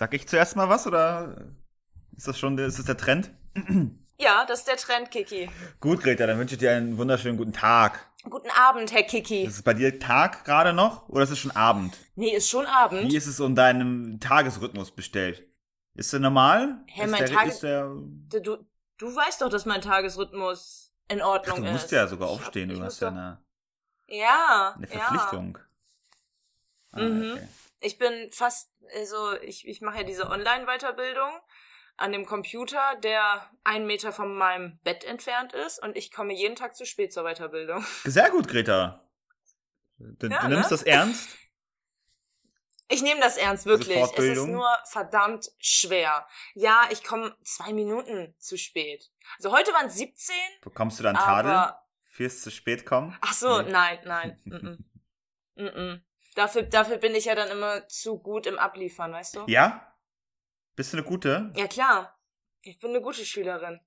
[0.00, 1.36] Sag ich zuerst mal was oder
[2.16, 3.30] ist das schon ist das der Trend?
[4.16, 5.50] Ja, das ist der Trend, Kiki.
[5.78, 8.08] Gut, Greta, dann wünsche ich dir einen wunderschönen guten Tag.
[8.22, 9.42] Guten Abend, Herr Kiki.
[9.42, 11.98] Ist es bei dir Tag gerade noch oder ist es schon Abend?
[12.14, 13.10] Nee, ist schon Abend.
[13.12, 15.46] Wie ist es um deinem Tagesrhythmus bestellt?
[15.92, 16.82] Ist der normal?
[16.86, 17.90] Hä, ist mein der, Tages- ist der,
[18.40, 18.56] Du,
[18.96, 21.72] du weißt doch, dass mein Tagesrhythmus in Ordnung Ach, du ist.
[21.72, 23.38] musst ja sogar hab- aufstehen, du hast ja eine,
[24.06, 24.98] Ja, eine ja.
[24.98, 25.58] Verpflichtung.
[26.92, 27.32] Ah, Mhm.
[27.34, 27.48] okay.
[27.80, 31.32] Ich bin fast, also ich, ich mache ja diese Online-Weiterbildung
[31.96, 36.56] an dem Computer, der einen Meter von meinem Bett entfernt ist und ich komme jeden
[36.56, 37.84] Tag zu spät zur Weiterbildung.
[38.04, 39.04] Sehr gut, Greta.
[39.98, 40.76] Du, Ja, du nimmst ne?
[40.76, 41.28] das ernst?
[42.92, 43.96] Ich nehme das ernst, wirklich.
[43.96, 46.26] Es ist nur verdammt schwer.
[46.54, 49.12] Ja, ich komme zwei Minuten zu spät.
[49.36, 51.72] Also heute waren es 17, Bekommst du dann Tadel
[52.06, 53.16] fürs zu spät kommen?
[53.20, 53.70] Ach so, Nee.
[53.70, 54.40] nein, nein.
[55.54, 55.64] mm, mm.
[55.64, 56.02] Mm,
[56.40, 59.44] Dafür, dafür bin ich ja dann immer zu gut im Abliefern, weißt du?
[59.46, 59.94] Ja?
[60.74, 61.52] Bist du eine gute?
[61.54, 62.18] Ja, klar.
[62.62, 63.78] Ich bin eine gute Schülerin.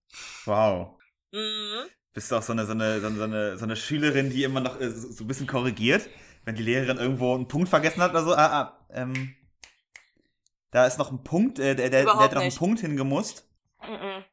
[0.45, 1.01] Wow.
[1.31, 1.89] Mhm.
[2.13, 4.79] Bist du auch so eine, so eine, so eine, so eine, Schülerin, die immer noch
[4.79, 6.07] äh, so, ein bisschen korrigiert,
[6.43, 8.35] wenn die Lehrerin irgendwo einen Punkt vergessen hat oder so?
[8.35, 9.35] Ah, ah, ähm,
[10.69, 12.53] da ist noch ein Punkt, äh, der, der, der hat noch einen.
[12.53, 13.49] Punkt hingemusst.
[13.81, 14.23] Mhm.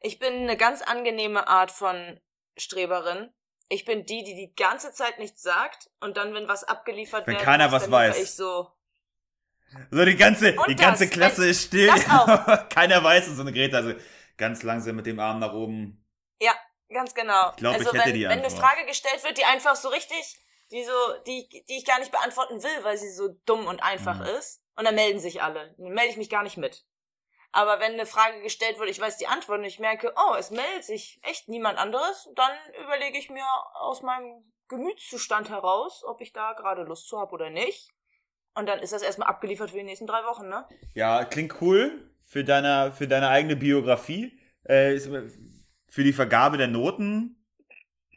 [0.00, 2.18] Ich bin eine ganz angenehme Art von
[2.56, 3.28] Streberin.
[3.72, 7.34] Ich bin die, die die ganze Zeit nichts sagt und dann, wenn was abgeliefert Wenn
[7.36, 8.22] werden keiner muss, was dann weiß.
[8.22, 8.70] ich so.
[9.90, 11.88] So, die ganze, Und die ganze das, Klasse wenn- ist still.
[12.68, 13.94] Keiner weiß es, so eine Greta, also
[14.36, 15.98] ganz langsam mit dem Arm nach oben.
[16.92, 17.48] Ganz genau.
[17.52, 18.60] Ich glaub, also ich hätte wenn, die wenn eine Antwort.
[18.66, 20.36] Frage gestellt wird, die einfach so richtig,
[20.70, 20.92] die so,
[21.26, 24.26] die, die ich gar nicht beantworten will, weil sie so dumm und einfach Mhm.
[24.38, 25.74] ist, und dann melden sich alle.
[25.78, 26.84] Dann melde ich mich gar nicht mit.
[27.52, 30.50] Aber wenn eine Frage gestellt wird, ich weiß die Antwort und ich merke, oh, es
[30.50, 32.50] meldet sich echt niemand anderes, dann
[32.82, 37.50] überlege ich mir aus meinem Gemütszustand heraus, ob ich da gerade Lust zu habe oder
[37.50, 37.90] nicht.
[38.54, 40.66] Und dann ist das erstmal abgeliefert für die nächsten drei Wochen, ne?
[40.94, 44.38] Ja, klingt cool für deine, für deine eigene Biografie.
[44.64, 44.98] Äh,
[45.88, 47.44] für die Vergabe der Noten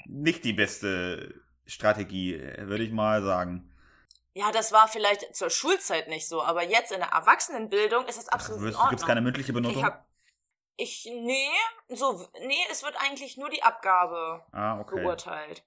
[0.07, 3.74] nicht die beste Strategie, äh, würde ich mal sagen.
[4.37, 8.27] Ja, das war vielleicht zur Schulzeit nicht so, aber jetzt in der Erwachsenenbildung ist das
[8.27, 8.99] absolut in Gibt Ordnung.
[8.99, 9.77] es keine mündliche Benotung?
[9.77, 10.05] Ich hab.
[10.75, 11.05] Ich.
[11.05, 11.51] Nee,
[11.87, 12.27] so.
[12.41, 14.95] Nee, es wird eigentlich nur die Abgabe ah, okay.
[14.95, 15.65] beurteilt.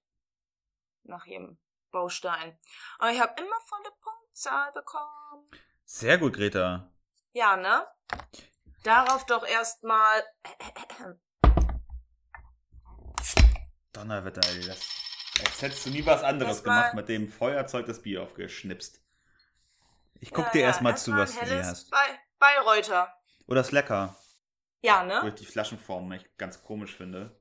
[1.04, 1.56] Nach jedem
[1.90, 2.58] Baustein.
[2.98, 5.48] Aber ich habe immer volle Punktzahl bekommen.
[5.86, 6.92] Sehr gut, Greta.
[7.32, 7.86] Ja, ne?
[8.82, 10.22] Darauf doch erstmal.
[13.94, 14.66] Donnerwetter, ey.
[14.66, 14.97] Das,
[15.40, 19.02] als hättest du nie was anderes gemacht, mit dem Feuerzeug das Bier aufgeschnipst.
[20.20, 21.90] Ich guck Ja, dir ja, erstmal zu, erstmal was du hier hast.
[21.90, 23.14] Bei, Bayreuther.
[23.46, 24.16] Oder ist lecker,
[24.80, 25.28] Ja, wo ne?
[25.28, 27.40] ich die Flaschenform echt ganz komisch finde.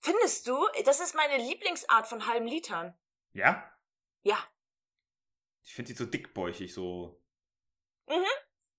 [0.00, 0.66] Findest du?
[0.84, 2.94] Das ist meine Lieblingsart von halben Litern.
[3.32, 3.64] Ja?
[4.22, 4.38] Ja.
[5.62, 7.22] Ich finde die so dickbäuchig, so.
[8.06, 8.24] Mhm.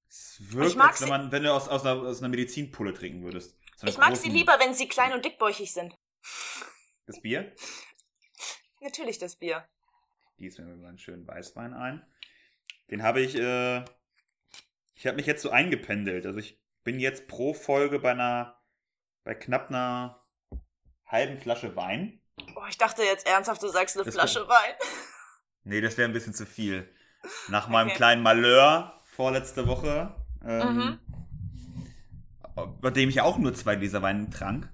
[0.08, 2.94] Es wirkt, Ich mag als wenn, man, wenn du aus, aus, einer, aus einer Medizinpulle
[2.94, 3.58] trinken würdest.
[3.78, 5.96] So Ich mag sie lieber, wenn sie klein und dickbäuchig sind.
[7.08, 7.56] Das Bier?
[8.86, 9.66] Natürlich das Bier.
[10.38, 12.06] Gießen wir mal einen schönen Weißwein ein.
[12.92, 13.84] Den habe ich, äh,
[14.94, 16.28] ich habe mich jetzt so eingependelt.
[16.28, 18.62] Also ich bin jetzt pro Folge bei einer,
[19.24, 20.24] bei knapp einer
[21.08, 22.22] halben Flasche Wein.
[22.56, 24.76] Oh, ich dachte jetzt ernsthaft, du sagst eine Das Flasche Wein.
[25.68, 26.88] Nee, das wäre ein bisschen zu viel.
[27.48, 27.96] Nach meinem Okay.
[27.96, 30.14] kleinen Malheur vorletzte Woche,
[30.46, 31.00] ähm,
[32.56, 32.80] Mhm.
[32.82, 34.72] bei dem ich auch nur zwei Gläser Wein trank.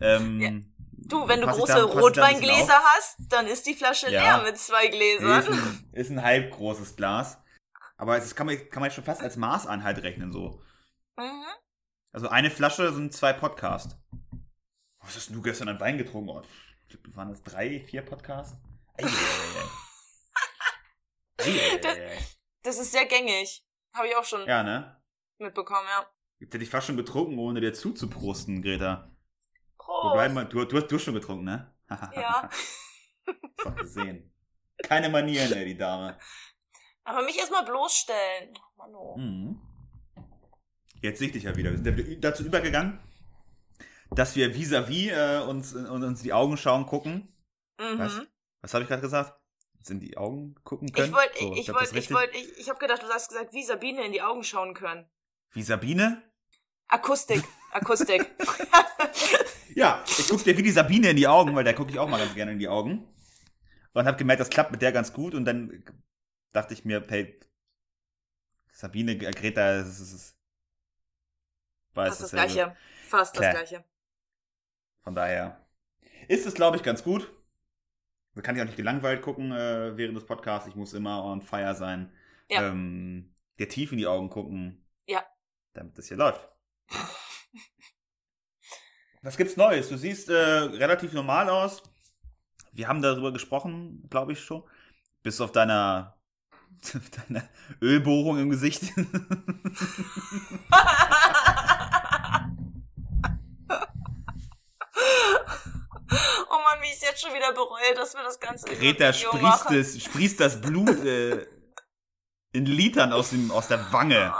[0.00, 0.73] Ähm.
[1.08, 3.74] Du, wenn du große da- pass ich da ein bisschen Rotweingläser hast, dann ist die
[3.74, 4.20] Flasche Ja.
[4.38, 5.52] leer mit zwei Nee, ist, Gläsern.
[5.52, 7.38] ein, ist ein halb großes Glas.
[7.96, 10.62] Aber das kann man, kann man schon fast als Maßeinheit rechnen, so.
[11.16, 11.44] Mhm.
[12.12, 13.96] Also eine Flasche sind zwei Podcasts.
[15.00, 16.30] Was hast du gestern an Wein getrunken?
[16.30, 16.42] Oh,
[17.14, 18.56] waren das drei, vier Podcasts?
[21.38, 21.80] Eieieiei.
[21.82, 22.18] Eieieiei.
[22.62, 23.62] Das ist sehr gängig.
[23.94, 24.98] Habe ich auch schon Ja, ne?
[25.38, 26.06] mitbekommen, ja.
[26.38, 29.13] Ich hätte dich fast schon getrunken, ohne dir zuzuprosten, Greta.
[29.86, 30.14] Wo Prost.
[30.14, 30.44] bleiben wir?
[30.44, 31.74] Du, du, hast, du hast schon getrunken, ne?
[32.14, 32.48] Ja.
[33.62, 34.32] Doch gesehen.
[34.82, 36.18] Keine Manieren, ey, die Dame.
[37.04, 38.58] Aber mich erstmal bloßstellen.
[38.76, 39.16] Mano.
[39.16, 39.60] Mhm.
[41.00, 41.70] Jetzt sehe ich dich ja wieder.
[41.72, 42.98] Wir sind dazu übergegangen,
[44.10, 47.34] dass wir vis-à-vis äh, uns, und uns die Augen schauen gucken.
[47.78, 47.98] Mhm.
[47.98, 48.20] Was?
[48.62, 49.38] Was habe ich gerade gesagt?
[49.90, 51.08] In die Augen gucken können?
[51.08, 53.52] Ich wollte, So, ich das wollte, ich wollte, ich, ich habe gedacht, du hast gesagt,
[53.52, 55.06] wie Sabine in die Augen schauen können.
[55.52, 56.22] Wie Sabine?
[56.88, 58.30] Akustik, Akustik.
[59.76, 62.08] Ja, ich gucke dir wie die Sabine in die Augen, weil da gucke ich auch
[62.08, 63.08] mal ganz gerne in die Augen.
[63.92, 65.34] Und habe gemerkt, das klappt mit der ganz gut.
[65.34, 65.84] Und dann
[66.52, 67.38] dachte ich mir, hey,
[68.72, 70.38] Sabine, äh, Greta, das ist, das ist
[71.92, 72.76] Fast das gleiche.
[73.02, 73.52] Fast Klar.
[73.52, 73.84] das gleiche.
[75.02, 75.60] Von daher
[76.28, 77.30] ist es, glaube ich, ganz gut.
[78.34, 80.68] Da kann ich auch nicht gelangweilt gucken äh, während des Podcasts.
[80.68, 82.12] Ich muss immer on fire sein.
[82.48, 82.68] Ja.
[82.68, 84.84] Ähm, dir tief in die Augen gucken.
[85.06, 85.24] Ja.
[85.72, 86.48] Damit das hier läuft.
[89.24, 89.88] Was gibt's Neues?
[89.88, 91.82] Du siehst äh, relativ normal aus.
[92.72, 94.62] Wir haben darüber gesprochen, glaube ich schon.
[95.22, 96.18] Bis auf deiner,
[97.28, 97.48] deiner
[97.80, 98.82] Ölbohrung im Gesicht.
[98.96, 99.00] oh
[106.50, 110.04] Mann, wie ich es jetzt schon wieder bereue, dass wir das Ganze Greta sprießt, es,
[110.04, 111.46] sprießt das Blut äh,
[112.52, 114.34] in Litern aus, dem, aus der Wange.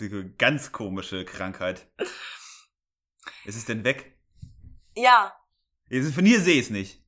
[0.00, 1.90] Eine ganz komische Krankheit.
[3.44, 4.16] Ist es denn weg?
[4.96, 5.32] Ja,
[6.14, 7.04] Von hier sehe ich es nicht.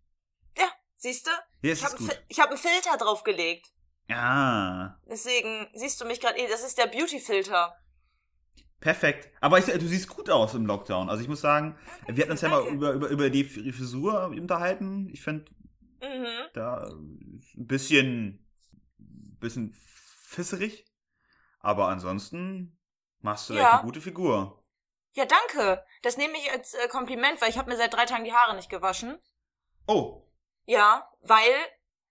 [0.96, 1.30] siehst du?
[1.62, 2.38] Hier Ich ist habe es gut.
[2.38, 3.66] hab einen Filter draufgelegt.
[4.10, 7.74] Ah, Deswegen siehst du mich gerade, das ist der Beauty-Filter.
[8.80, 9.30] perfekt.
[9.40, 11.08] Aber ich, du siehst gut aus im Lockdown.
[11.08, 12.74] Also ich muss sagen, wir hatten uns ja mal danke.
[12.74, 15.08] über, über, über die Frisur unterhalten.
[15.12, 15.44] Ich finde
[16.02, 16.48] Mhm.
[16.54, 18.46] da ein bisschen,
[19.38, 20.86] bisschen fisserig.
[21.60, 22.78] Aber ansonsten
[23.22, 23.62] machst du Ja.
[23.64, 24.62] echt eine gute Figur.
[25.12, 25.84] Ja, danke.
[26.02, 28.54] Das nehme ich als äh, Kompliment, weil ich habe mir seit drei Tagen die Haare
[28.56, 29.18] nicht gewaschen.
[29.86, 30.22] Oh,
[30.66, 31.52] Ja, weil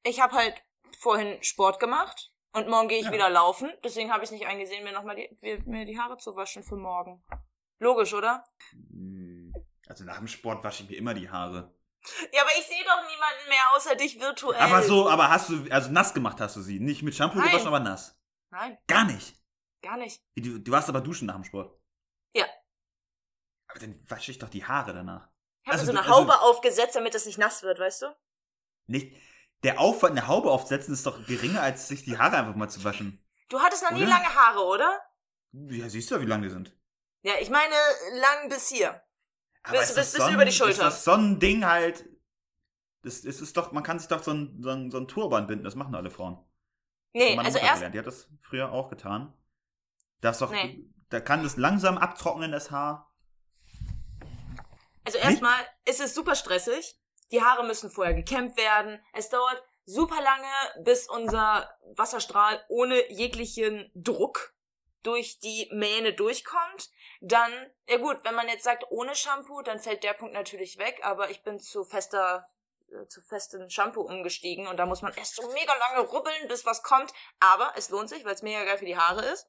[0.03, 0.61] ich habe halt
[0.99, 3.11] vorhin Sport gemacht und morgen gehe ich Ja.
[3.13, 3.71] wieder laufen.
[3.83, 6.75] Deswegen habe ich nicht eingesehen, mir nochmal die, mir- mir die Haare zu waschen für
[6.75, 7.23] morgen.
[7.79, 8.43] Logisch, oder?
[8.71, 9.53] Hm,
[9.87, 11.73] Also nach dem Sport wasche ich mir immer die Haare.
[12.33, 14.59] Ja, aber ich sehe doch niemanden mehr außer dich virtuell.
[14.59, 16.79] Aber so, aber hast du, also nass gemacht hast du sie.
[16.79, 17.49] Nicht mit Shampoo Nein.
[17.49, 18.19] gewaschen, aber nass.
[18.51, 19.35] Nein, Gar nicht.
[19.81, 20.21] Gar nicht.
[20.35, 21.77] Du, du warst aber duschen nach dem Sport.
[22.33, 22.45] Ja.
[23.67, 25.29] Aber dann wasche ich doch die Haare danach.
[25.63, 28.03] Ich habe Also so du- eine also- Haube aufgesetzt, damit es nicht nass wird, weißt
[28.03, 28.15] du?
[28.87, 29.15] Nicht.
[29.63, 32.83] Der Aufwand, eine Haube aufzusetzen, ist doch geringer, als sich die Haare einfach mal zu
[32.83, 33.23] waschen.
[33.49, 34.09] Du hattest noch nie Oder?
[34.11, 35.01] lange Haare, oder?
[35.51, 36.75] Ja, siehst du ja, wie lang die sind.
[37.23, 37.73] Ja, ich meine
[38.19, 39.01] lang bis hier.
[39.63, 40.83] Aber Bis- ist bis- das bis so ein- über die Ist Schulter.
[40.85, 42.05] das so ein Ding halt.
[43.01, 45.47] Das, das ist doch, man kann sich doch so ein, so ein, so ein Turban
[45.47, 46.37] binden, das machen alle Frauen.
[47.13, 47.75] Nee, also erst.
[47.75, 49.33] gelernt, Die hat das früher auch getan.
[50.21, 50.83] Das doch, Nee.
[51.09, 53.11] da kann das langsam abtrocknen, das Haar.
[55.05, 56.99] Also erstmal ist es super stressig.
[57.31, 59.03] Die Haare müssen vorher gekämmt werden.
[59.13, 64.53] Es dauert super lange, bis unser Wasserstrahl ohne jeglichen Druck
[65.03, 66.89] durch die Mähne durchkommt.
[67.21, 67.51] Dann,
[67.87, 71.29] ja gut, wenn man jetzt sagt ohne Shampoo, dann fällt der Punkt natürlich weg, aber
[71.31, 72.45] ich bin zu fester
[72.91, 76.65] äh, zu festem Shampoo umgestiegen und da muss man erst so mega lange rubbeln, bis
[76.65, 77.13] was kommt.
[77.39, 79.47] Aber es lohnt sich, weil es mega geil für die Haare ist.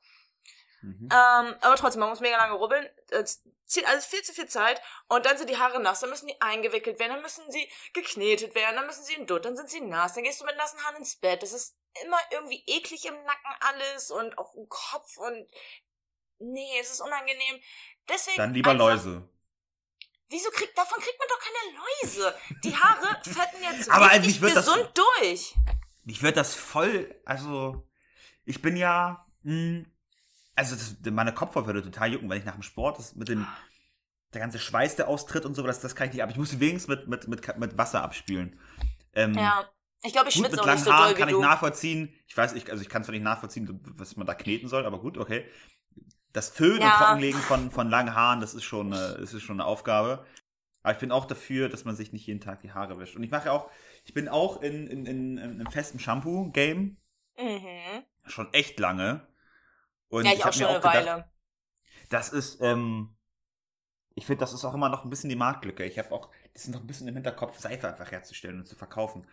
[0.83, 1.05] Mhm.
[1.13, 2.89] Ähm, aber trotzdem, man muss mega lange rubbeln.
[3.11, 4.81] Es zieht alles viel zu viel Zeit.
[5.09, 6.01] Und dann sind die Haare nass.
[6.01, 7.13] Dann müssen die eingewickelt werden.
[7.13, 8.77] Dann müssen sie geknetet werden.
[8.77, 9.45] Dann müssen sie in Dutt.
[9.45, 10.15] Dann sind sie nass.
[10.15, 11.43] Dann gehst du mit nassen Haaren ins Bett.
[11.43, 15.47] Das ist immer irgendwie eklig im Nacken alles und auf dem Kopf und
[16.39, 17.61] nee, es ist unangenehm.
[18.09, 19.29] Deswegen Dann lieber einfach, Läuse.
[20.29, 22.35] Wieso kriegt davon kriegt man doch keine Läuse?
[22.63, 25.55] Die Haare fetten jetzt Aber richtig mich wird das- gesund durch.
[26.07, 27.87] Ich würde das voll, also,
[28.45, 29.85] ich bin ja, mh,
[30.61, 33.47] also das, meine Kopfhaut würde total jucken, wenn ich nach dem Sport, das mit dem,
[34.33, 36.61] der ganze Schweiß, der austritt und so, das, das kann ich nicht, aber ich muss
[36.61, 38.59] wenigstens mit, mit, mit, mit Wasser abspülen.
[39.15, 39.69] Ähm, Ja.
[40.03, 42.15] Ich glaube, ich Gut, schwitze auch nicht so Haaren doll kann ich nachvollziehen.
[42.27, 44.99] Ich weiß, ich, also ich kann zwar nicht nachvollziehen, was man da kneten soll, aber
[44.99, 45.45] gut, okay.
[46.33, 46.87] Das Föhn Ja.
[46.93, 50.25] und Trockenlegen von, von langen Haaren, das ist schon, äh, das ist schon eine Aufgabe.
[50.83, 53.15] Aber ich bin auch dafür, dass man sich nicht jeden Tag die Haare wäscht.
[53.17, 53.71] Und ich mache auch,
[54.05, 56.97] ich bin auch in, in, in, in einem festen Shampoo-Game
[57.39, 58.03] Mhm.
[58.27, 59.27] schon echt lange.
[60.11, 61.31] Und Ja, ich, auch hab schon mir eine gedacht, Weile.
[62.11, 63.11] das ist, ähm,
[64.15, 65.85] ich finde, das ist auch immer noch ein bisschen die Marktlücke.
[65.85, 68.77] Ich habe auch, das ist noch ein bisschen im Hinterkopf, Seife einfach herzustellen und zu
[68.77, 69.27] verkaufen.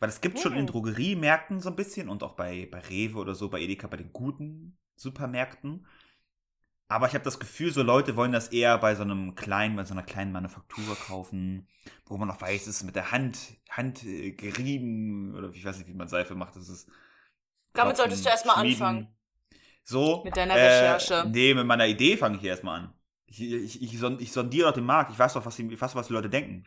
[0.00, 0.66] Weil es gibt schon in Hm.
[0.66, 4.12] Drogeriemärkten so ein bisschen und auch bei, bei Rewe oder so, bei Edeka, bei den
[4.12, 5.86] guten Supermärkten.
[6.88, 9.84] Aber ich habe das Gefühl, so Leute wollen das eher bei so einem kleinen, bei
[9.84, 11.66] so einer kleinen Manufaktur kaufen,
[12.06, 15.78] wo man noch weiß, es ist mit der Hand, Hand äh, gerieben oder ich weiß
[15.78, 16.56] nicht, wie man Seife macht.
[16.56, 16.88] Das ist
[17.74, 19.14] Damit solltest du erstmal anfangen.
[19.84, 20.22] So.
[20.24, 21.28] Mit deiner äh, Recherche.
[21.30, 22.94] Nee, mit meiner Idee fange ich hier erstmal an.
[23.26, 25.10] Ich, ich, ich, ich sondiere doch den Markt.
[25.12, 26.64] Ich weiß doch, was die, ich weiß, was die Leute denken.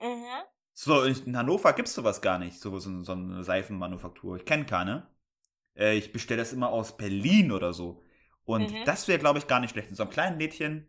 [0.00, 0.24] Mhm.
[0.72, 4.36] So, in Hannover gibt's sowas gar nicht, so, so, so eine Seifenmanufaktur.
[4.36, 5.06] Ich kenne keine.
[5.74, 8.02] Äh, ich bestelle das immer aus Berlin oder so.
[8.44, 8.84] Und Mhm.
[8.84, 9.88] das wäre, glaube ich, gar nicht schlecht.
[9.90, 10.88] In so einem kleinen Lädchen.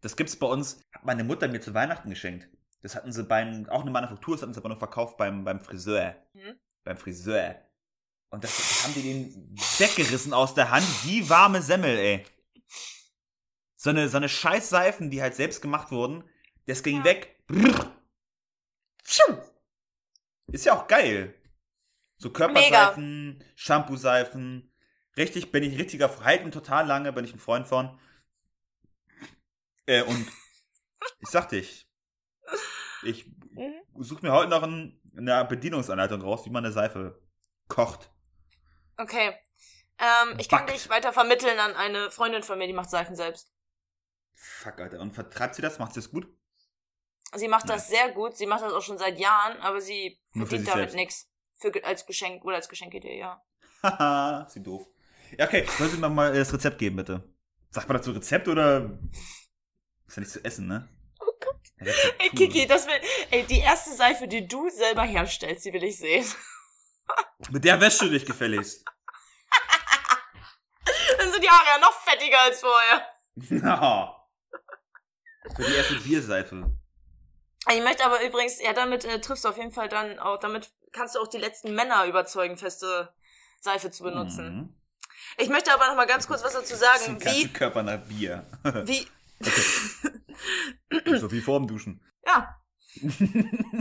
[0.00, 2.48] Das gibt's bei uns, hat meine Mutter mir zu Weihnachten geschenkt.
[2.82, 5.60] Das hatten sie beim, auch eine Manufaktur, das hatten sie aber nur verkauft beim, beim
[5.60, 6.14] Friseur.
[6.34, 6.54] Mhm.
[6.84, 7.56] Beim Friseur.
[8.30, 12.26] Und das, das haben die den weggerissen aus der Hand, wie warme Semmel, ey.
[13.76, 16.24] So eine, so eine scheiß Seifen, die halt selbst gemacht wurden,
[16.66, 17.04] das ging Ja.
[17.04, 17.42] weg.
[20.48, 21.34] Ist ja auch geil.
[22.18, 24.72] So Körperseifen, Shampoo-Seifen.
[25.16, 27.98] Richtig, bin ich richtiger, halten total lange, bin ich ein Freund von.
[29.86, 30.26] Äh, und
[31.20, 31.88] ich sag dich,
[33.02, 33.72] ich Mhm.
[34.02, 37.18] suche mir heute noch ein, eine Bedienungsanleitung raus, wie man eine Seife
[37.68, 38.10] kocht.
[38.96, 39.34] Okay.
[39.98, 40.74] Ähm, ich kann Backt.
[40.74, 43.50] dich weiter vermitteln an eine Freundin von mir, die macht Seifen selbst.
[44.34, 45.00] Fuck, Alter.
[45.00, 45.78] Und vertreibt sie das?
[45.78, 46.26] Macht sie das gut?
[47.34, 50.68] Sie macht das sehr gut, sie macht das auch schon seit Jahren, aber sie verdient
[50.68, 51.28] damit nichts.
[51.82, 53.42] Als Geschenk oder als Geschenkidee, ja.
[53.82, 54.86] Haha, sie doof.
[55.38, 55.66] Ja, okay.
[55.78, 57.24] Soll sie mir mal das Rezept geben, bitte?
[57.70, 58.98] Sagt man dazu Rezept oder.
[60.06, 60.88] Ist ja nicht zu essen, ne?
[61.18, 61.60] Oh Gott.
[61.80, 62.30] Rezept, Ey.
[62.30, 63.00] Kiki, das will,
[63.30, 66.24] ey, die erste Seife, die du selber herstellst, die will ich sehen.
[67.50, 68.84] Mit der wäschst du dich gefälligst.
[71.18, 73.06] Dann sind die Haare ja noch fettiger als vorher.
[73.34, 74.16] Na.
[75.54, 76.70] Für die erste Bierseife.
[77.70, 80.70] Ich möchte aber übrigens, ja, damit äh, triffst du auf jeden Fall dann auch, damit
[80.92, 83.12] kannst du auch die letzten Männer überzeugen, feste
[83.60, 84.56] Seife zu benutzen.
[84.56, 84.74] Mhm.
[85.38, 87.98] Ich möchte aber noch mal ganz kurz was dazu sagen, ein ganzer wie, Körper nach
[87.98, 88.46] Bier.
[88.84, 89.06] wie,
[91.18, 92.04] so wie vorm Duschen.
[92.26, 92.55] ja.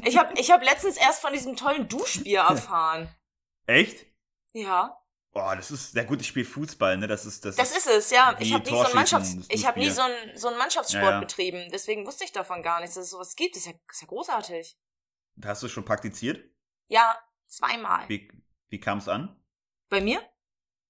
[0.03, 3.09] Ich habe ich hab letztens erst von diesem tollen Duschbier erfahren.
[3.65, 4.05] Echt?
[4.53, 4.97] Ja,
[5.35, 5.93] Boah, das ist.
[5.93, 7.07] Ja gut, ich spiele Fußball, ne?
[7.07, 7.43] Das ist.
[7.43, 8.37] Das, das ist, es, ja.
[8.39, 10.57] Ich habe nie so ein Torschießen, Mannschafts das ich habe nie so einen so einen
[10.57, 11.19] Mannschaftssport Ja, ja.
[11.19, 13.53] betrieben, deswegen wusste ich davon gar nichts, dass es sowas gibt.
[13.53, 14.77] Das ist ja, das ist ja großartig.
[15.43, 16.41] Hast du schon praktiziert?
[16.87, 17.17] Ja,
[17.47, 18.07] zweimal.
[18.07, 18.31] Wie,
[18.69, 19.35] wie kam es an?
[19.89, 20.21] Bei mir?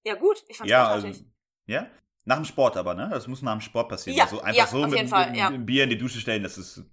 [0.04, 1.32] Ja, gut, ich fand's Ja, also, großartig.
[1.66, 1.90] ja?
[2.26, 3.10] Nach dem Sport aber, ne?
[3.12, 4.16] Das muss nach dem Sport passieren.
[4.16, 5.50] Ja, also einfach ja, so auf mit, jeden Fall, mit, ja.
[5.50, 6.84] mit dem Bier in die Dusche stellen, das ist.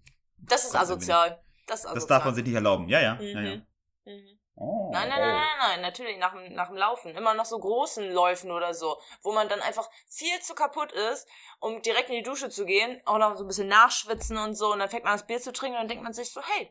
[0.43, 1.43] Das ist asozial.
[1.67, 1.95] Das ist asozial.
[1.95, 2.89] Das darf man sich nicht erlauben.
[2.89, 3.21] Ja, ja.
[3.21, 3.57] ja, ja.
[3.57, 3.67] Mhm.
[4.05, 4.39] Mhm.
[4.55, 7.17] Oh, Nein, nein, nein, nein, nein, natürlich nach dem, nach dem Laufen.
[7.17, 11.27] Immer nach so großen Läufen oder so, wo man dann einfach viel zu kaputt ist,
[11.59, 14.73] um direkt in die Dusche zu gehen, auch noch so ein bisschen nachschwitzen und so,
[14.73, 16.71] und dann fängt man das Bier zu trinken und dann denkt man sich so, hey,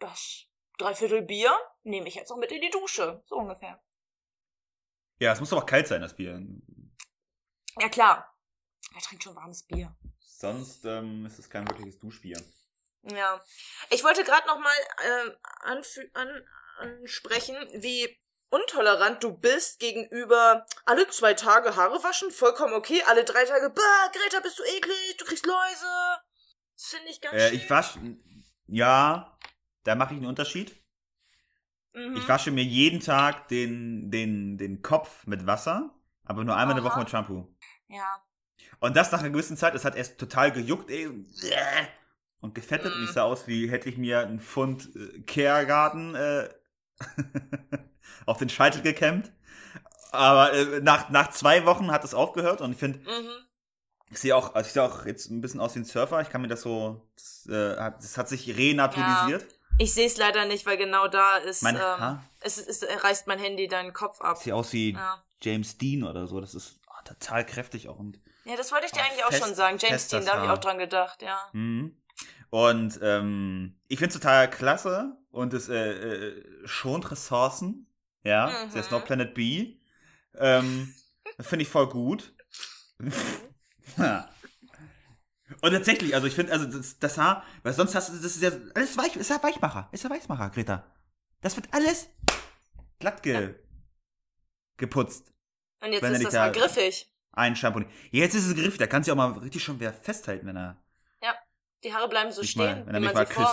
[0.00, 0.46] das
[0.78, 3.22] Dreiviertel Bier nehme ich jetzt noch mit in die Dusche.
[3.26, 3.80] So ungefähr.
[5.20, 6.42] Ja, es muss aber kalt sein, das Bier.
[7.78, 8.34] Ja, klar.
[8.92, 9.94] Wer trinkt schon warmes Bier?
[10.18, 12.42] Sonst ähm, ist es kein wirkliches Duschbier.
[13.02, 13.40] Ja.
[13.90, 14.72] Ich wollte gerade noch mal
[15.04, 16.28] ähm, anfü- an,
[16.78, 18.18] ansprechen, wie
[18.50, 24.10] untolerant du bist gegenüber alle zwei Tage Haare waschen, vollkommen okay, alle drei Tage, bah,
[24.12, 26.18] Greta, bist du eklig, du kriegst Läuse.
[26.74, 27.56] Das finde ich ganz Äh, schön.
[27.58, 28.00] ich wasche.
[28.66, 29.38] Ja,
[29.84, 30.76] da mache ich einen Unterschied.
[31.92, 32.16] Mhm.
[32.16, 36.84] Ich wasche mir jeden Tag den, den, den Kopf mit Wasser, aber nur einmal eine
[36.84, 37.00] Woche Aha.
[37.00, 37.56] mit Shampoo.
[37.88, 38.22] Ja.
[38.78, 41.08] Und das nach einer gewissen Zeit, es hat erst total gejuckt, ey.
[42.40, 42.92] Und gefettet.
[42.92, 43.04] Und Mhm.
[43.04, 46.48] ich sah aus, wie hätte ich mir einen Pfund äh, Kehrgarten äh,
[48.26, 49.30] auf den Scheitel gekämmt.
[50.12, 53.30] Aber äh, nach, nach zwei Wochen hat es aufgehört und ich finde, Mhm.
[54.10, 56.20] ich sehe auch, also ich sehe auch jetzt ein bisschen aus wie ein Surfer.
[56.20, 59.46] Ich kann mir das so, das, äh, hat, das hat sich renaturalisiert.
[59.78, 63.26] Ich sehe es leider nicht, weil genau da ist, Mein ähm, Haar es, es reißt
[63.28, 64.38] mein Handy deinen Kopf ab.
[64.38, 65.22] sieht aus wie Ja.
[65.42, 66.40] James Dean oder so.
[66.40, 69.28] Das ist oh, total kräftig auch und ja, das wollte ich dir Ah, eigentlich auch
[69.30, 69.76] fest- schon sagen.
[69.78, 71.38] James Dean, da habe ich auch dran gedacht, ja.
[71.52, 71.94] Mhm.
[72.50, 77.86] Und ähm, ich finde es total klasse und es äh, äh, schont Ressourcen.
[78.24, 78.70] Ja, Mhm.
[78.74, 79.76] das ist noch Planet B.
[80.34, 80.92] Ähm,
[81.36, 82.34] das finde ich voll gut.
[83.96, 84.28] Ja.
[85.62, 88.42] und tatsächlich, also ich finde, also das, das Haar, weil sonst hast du, das ist
[88.42, 90.86] ja alles weich, ist ja Weichmacher, ist ja Weichmacher, Greta.
[91.40, 92.08] Das wird alles
[93.00, 93.54] glatt ge,
[94.76, 95.32] geputzt.
[95.82, 97.12] Und jetzt ist das da- mal griffig.
[97.32, 97.82] Ein Shampoo.
[98.10, 100.76] Jetzt ist es Griff, da kannst du auch mal richtig schon wer festhalten, wenn er,
[101.84, 103.48] Die Haare bleiben so Nicht mal, stehen, wenn er mich man mal sie küsst.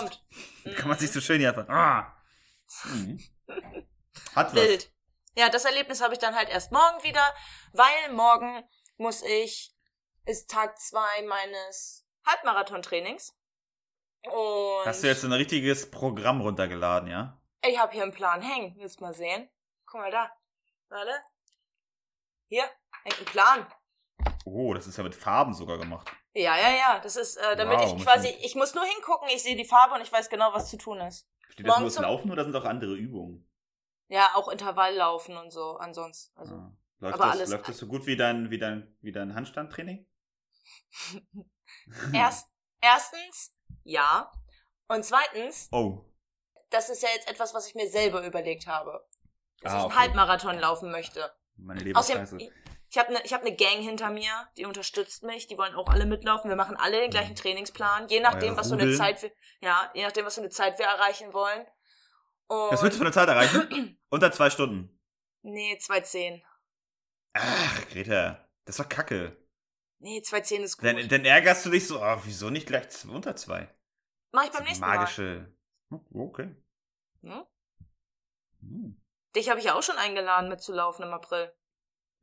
[0.64, 0.76] formt.
[0.76, 2.14] kann man sich so schön hier einfach, ah.
[2.84, 3.20] Mhm.
[4.34, 4.54] Hat was.
[4.54, 4.92] Wild.
[5.36, 7.22] Ja, das Erlebnis habe ich dann halt erst morgen wieder,
[7.72, 8.64] weil morgen
[8.96, 9.72] muss ich,
[10.26, 13.34] ist Tag zwei meines Halbmarathon-Trainings.
[14.24, 17.40] Und Hast du jetzt ein richtiges Programm runtergeladen, ja?
[17.62, 18.74] ich habe hier einen Plan hängen.
[18.78, 19.48] Willst du mal sehen?
[19.86, 20.30] Guck mal da.
[20.88, 21.12] Warte.
[22.48, 22.64] Hier,
[23.04, 23.66] hängt ein Plan.
[24.44, 26.10] Oh, das ist ja mit Farben sogar gemacht.
[26.38, 27.00] Ja, ja, ja.
[27.00, 29.94] Das ist, äh, damit Wow, ich quasi, ich muss nur hingucken, ich sehe die Farbe
[29.94, 31.28] und ich weiß genau, was zu tun ist.
[31.50, 33.44] Steht das nur das zum- Laufen oder sind auch andere Übungen?
[34.08, 36.38] Ja, auch Intervalllaufen und so, ansonsten.
[36.38, 36.54] Also.
[36.54, 36.72] Ah.
[37.00, 40.06] Läuft, aber das, alles- läuft das so gut wie dein, wie dein, wie dein Handstandtraining?
[42.12, 42.48] Erst,
[42.80, 43.54] erstens,
[43.84, 44.30] ja.
[44.88, 46.04] Und zweitens, Oh.
[46.70, 49.06] das ist ja jetzt etwas, was ich mir selber überlegt habe.
[49.60, 49.98] Dass Ah, ich einen okay.
[50.00, 51.32] Halbmarathon laufen möchte.
[51.56, 51.94] Meine.
[51.96, 52.50] Außerdem,
[52.90, 56.06] ich habe eine hab ne Gang hinter mir, die unterstützt mich, die wollen auch alle
[56.06, 56.48] mitlaufen.
[56.48, 58.96] Wir machen alle den gleichen Trainingsplan, je nachdem, Euer was für eine.
[58.96, 59.30] Zeit wir,
[59.60, 61.66] ja, je nachdem, was für eine Zeit wir erreichen wollen.
[62.46, 63.98] Und, Das willst du von der Zeit erreichen?
[64.08, 64.98] Unter zwei Stunden.
[65.42, 66.42] Nee, 210.
[67.34, 69.36] Ach, Greta, das war kacke.
[69.98, 70.86] Nee, 210 ist gut.
[70.86, 73.68] Dann, dann ärgerst du dich so, oh, wieso nicht gleich unter zwei?
[74.32, 75.52] Mach ich beim So nächsten magische.
[75.90, 76.54] Oh, Okay.
[77.22, 77.36] Mal.
[77.40, 77.46] Hm?
[78.60, 79.02] Hm.
[79.34, 81.52] Dich habe ich ja auch schon eingeladen, mitzulaufen im April.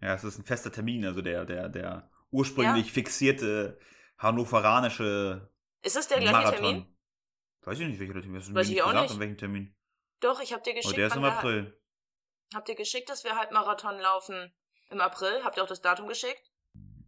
[0.02, 3.80] Ja, es ist ein fester Termin, also der, der, der ursprünglich fixierte
[4.18, 5.50] hannoveranische
[5.82, 6.56] Ist das der gleiche Marathon.
[6.64, 6.98] Termin?
[7.62, 8.42] Weiß ich nicht, welcher Termin.
[8.42, 9.14] Du Weiß ich auch gesagt, nicht.
[9.14, 9.76] an welchem Termin?
[10.20, 10.98] Doch, ich habe dir Oh, geschickt.
[10.98, 11.80] der ist im April.
[12.54, 14.54] Habt ihr geschickt, dass wir Halbmarathon laufen
[14.92, 15.44] im April?
[15.44, 16.42] Habt ihr auch das Datum geschickt?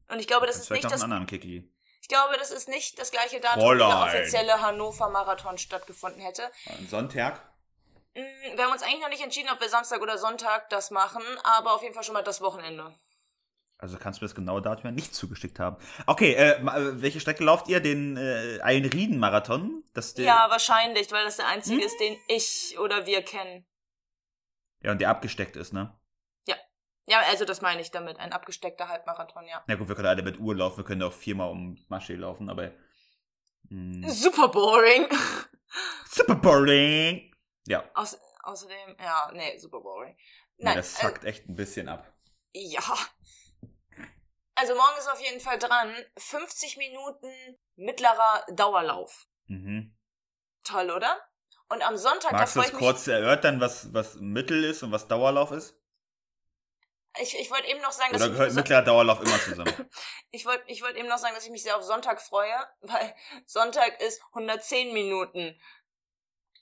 [0.10, 1.04] Und ich glaube, das ist Vielleicht nicht noch das.
[1.04, 1.72] einen anderen Kiki.
[2.02, 4.08] Ich glaube, das ist nicht das gleiche Datum, wie der Fräulein.
[4.22, 6.44] offizielle Hannover Marathon stattgefunden hätte.
[6.68, 7.42] Ein Sonntag.
[8.18, 11.22] Mm, Wir haben uns eigentlich noch nicht entschieden, ob wir Samstag oder Sonntag das machen,
[11.44, 12.94] aber auf jeden Fall schon mal das Wochenende.
[13.80, 15.78] Also kannst du mir das genaue Datum ja nicht zugeschickt haben.
[16.08, 17.80] Okay, äh, äh, welche Strecke lauft ihr?
[17.80, 18.60] Den äh,
[20.16, 21.86] der, Ja, wahrscheinlich, weil das der einzige Hm?
[21.86, 23.68] ist, den ich oder wir kennen.
[24.82, 25.94] ja, und der abgesteckt ist, ne?
[27.10, 28.20] Ja, also das meine ich damit.
[28.20, 29.64] Ein abgesteckter Halbmarathon, ja.
[29.68, 32.50] Na gut, wir können alle mit Uhr laufen, wir können auch viermal um Masche laufen,
[32.50, 32.72] aber.
[33.70, 35.08] Mh, Super boring.
[36.10, 37.34] super boring!
[37.68, 40.16] Ja, Auß außerdem, ja, nee, super boring.
[40.58, 42.12] nee, Nein, das äh, zackt echt ein bisschen ab.
[42.54, 42.82] ja.
[44.56, 45.94] Also morgen ist auf jeden Fall dran.
[46.18, 47.32] 50 Minuten
[47.76, 49.28] mittlerer Dauerlauf.
[49.46, 49.96] Mhm.
[50.64, 51.16] Toll, oder?
[51.70, 55.52] Und am Sonntag, Magst du ich kurz erörtern, was, was Mittel ist und was Dauerlauf
[55.52, 55.78] ist?
[57.20, 59.74] Ich, ich wollte eben noch sagen, dass Oder gehört mittlerer Dauerlauf immer zusammen?
[60.32, 63.16] Ich wollte ich wollt eben noch sagen, dass ich mich sehr auf Sonntag freue, weil
[63.46, 65.58] Sonntag ist 110 Minuten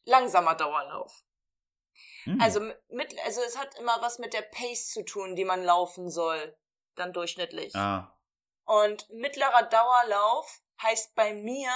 [0.05, 1.23] langsamer Dauerlauf.
[2.23, 2.39] Hm.
[2.41, 2.59] Also
[2.89, 6.57] mit, also es hat immer was mit der Pace zu tun, die man laufen soll,
[6.95, 7.75] dann durchschnittlich.
[7.75, 8.17] Ah,
[8.65, 11.71] Und mittlerer Dauerlauf heißt bei mir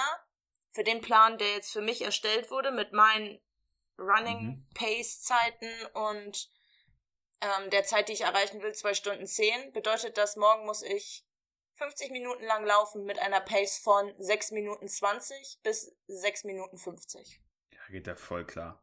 [0.72, 3.40] für den Plan, der jetzt für mich erstellt wurde mit meinen
[3.98, 4.68] Running Mhm.
[4.74, 6.48] Pace Zeiten und
[7.42, 11.24] ähm, der Zeit, die ich erreichen will, zwei Stunden zehn, bedeutet das, morgen muss ich
[11.74, 17.40] 50 Minuten lang laufen mit einer Pace von 6 Minuten 20 bis 6 Minuten 50.
[17.90, 18.82] ja, geht ja voll klar.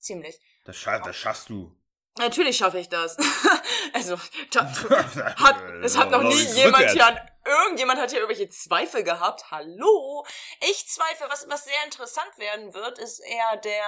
[0.00, 0.40] Ziemlich.
[0.64, 1.76] Das, scha das schaffst du.
[2.18, 3.16] Natürlich schaffe ich das.
[3.92, 4.16] also,
[4.52, 9.50] da, hat, es hat noch nie jemand hier an, irgendjemand hat hier irgendwelche Zweifel gehabt.
[9.50, 10.26] Hallo?
[10.60, 13.84] Ich zweifle, was, was sehr interessant werden wird, ist eher der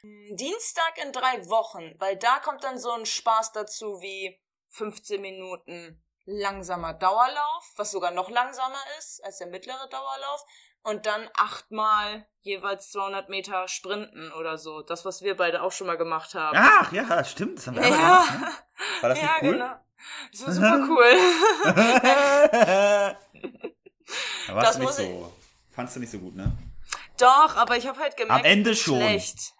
[0.00, 5.20] hm, Dienstag in drei Wochen, weil da kommt dann so ein Spaß dazu wie 15
[5.20, 10.44] Minuten langsamer Dauerlauf, was sogar noch langsamer ist als der mittlere Dauerlauf
[10.82, 14.82] und dann achtmal jeweils 200 Meter Sprinten oder so.
[14.82, 16.56] Das, was wir beide auch schon mal gemacht haben.
[16.58, 17.58] Ach, ja, stimmt.
[17.58, 18.46] Das haben wir einmal gemacht, ne?
[18.46, 19.52] Ja, War das ja, nicht cool?
[19.52, 19.74] genau.
[20.32, 21.16] Das war super cool.
[24.46, 25.32] da warst Das du nicht ich- so.
[25.72, 26.52] Fandst du nicht so gut, ne?
[27.18, 29.00] Doch, aber ich habe halt gemerkt, Am Ende ich bin schon.
[29.00, 29.54] schlecht.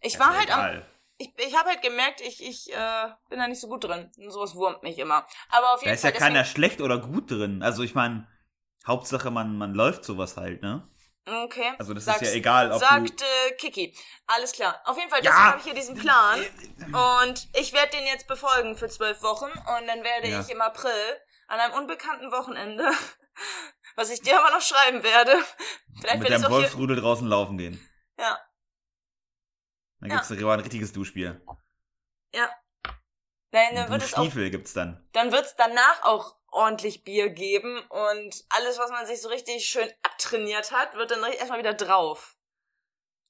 [0.00, 0.82] Ich Ja, war halt am,
[1.18, 4.10] ich, ich habe halt gemerkt, ich, ich äh, bin da nicht so gut drin.
[4.18, 5.26] Und sowas wurmt mich immer.
[5.48, 6.18] Aber auf Da jeden ist ja Fall.
[6.18, 7.62] keiner schlecht oder gut drin.
[7.62, 8.26] Also ich meine,
[8.86, 10.88] Hauptsache man, man läuft sowas halt, ne?
[11.26, 11.72] okay.
[11.78, 13.96] Also das Sagst- ist ja egal, ob Sagt äh, Kiki.
[14.28, 14.80] Alles klar.
[14.84, 15.30] Auf jeden Fall, Ja.
[15.30, 16.40] deswegen habe ich hier diesen Plan.
[17.26, 19.46] Und ich werde den jetzt befolgen für zwölf Wochen.
[19.50, 20.40] Und dann werde Ja.
[20.40, 20.92] ich im April
[21.48, 22.88] an einem unbekannten Wochenende,
[23.96, 25.32] was ich dir aber noch schreiben werde,
[26.00, 26.50] vielleicht mit deinem auch.
[26.50, 27.80] Wolfsrudel draußen laufen gehen.
[28.20, 28.38] Ja.
[30.00, 30.16] Dann Ja.
[30.16, 31.40] gibt's ein, ein richtiges Duschbier.
[33.52, 35.08] Nein, dann wird es auch Stiefel gibt's dann.
[35.12, 39.88] dann wird's danach auch ordentlich Bier geben und alles, was man sich so richtig schön
[40.02, 42.36] abtrainiert hat, wird dann erstmal wieder drauf.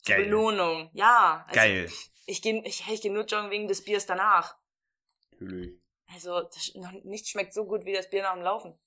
[0.07, 0.25] Geil.
[0.25, 0.91] Belohnung.
[0.95, 1.45] Ja.
[1.49, 1.91] Also Geil.
[2.27, 4.57] Ich gehe ich, ich geh nur joggen wegen des Biers danach.
[5.33, 5.79] Natürlich.
[6.15, 8.79] Also, das, noch, nichts schmeckt so gut wie das Bier nach dem Laufen.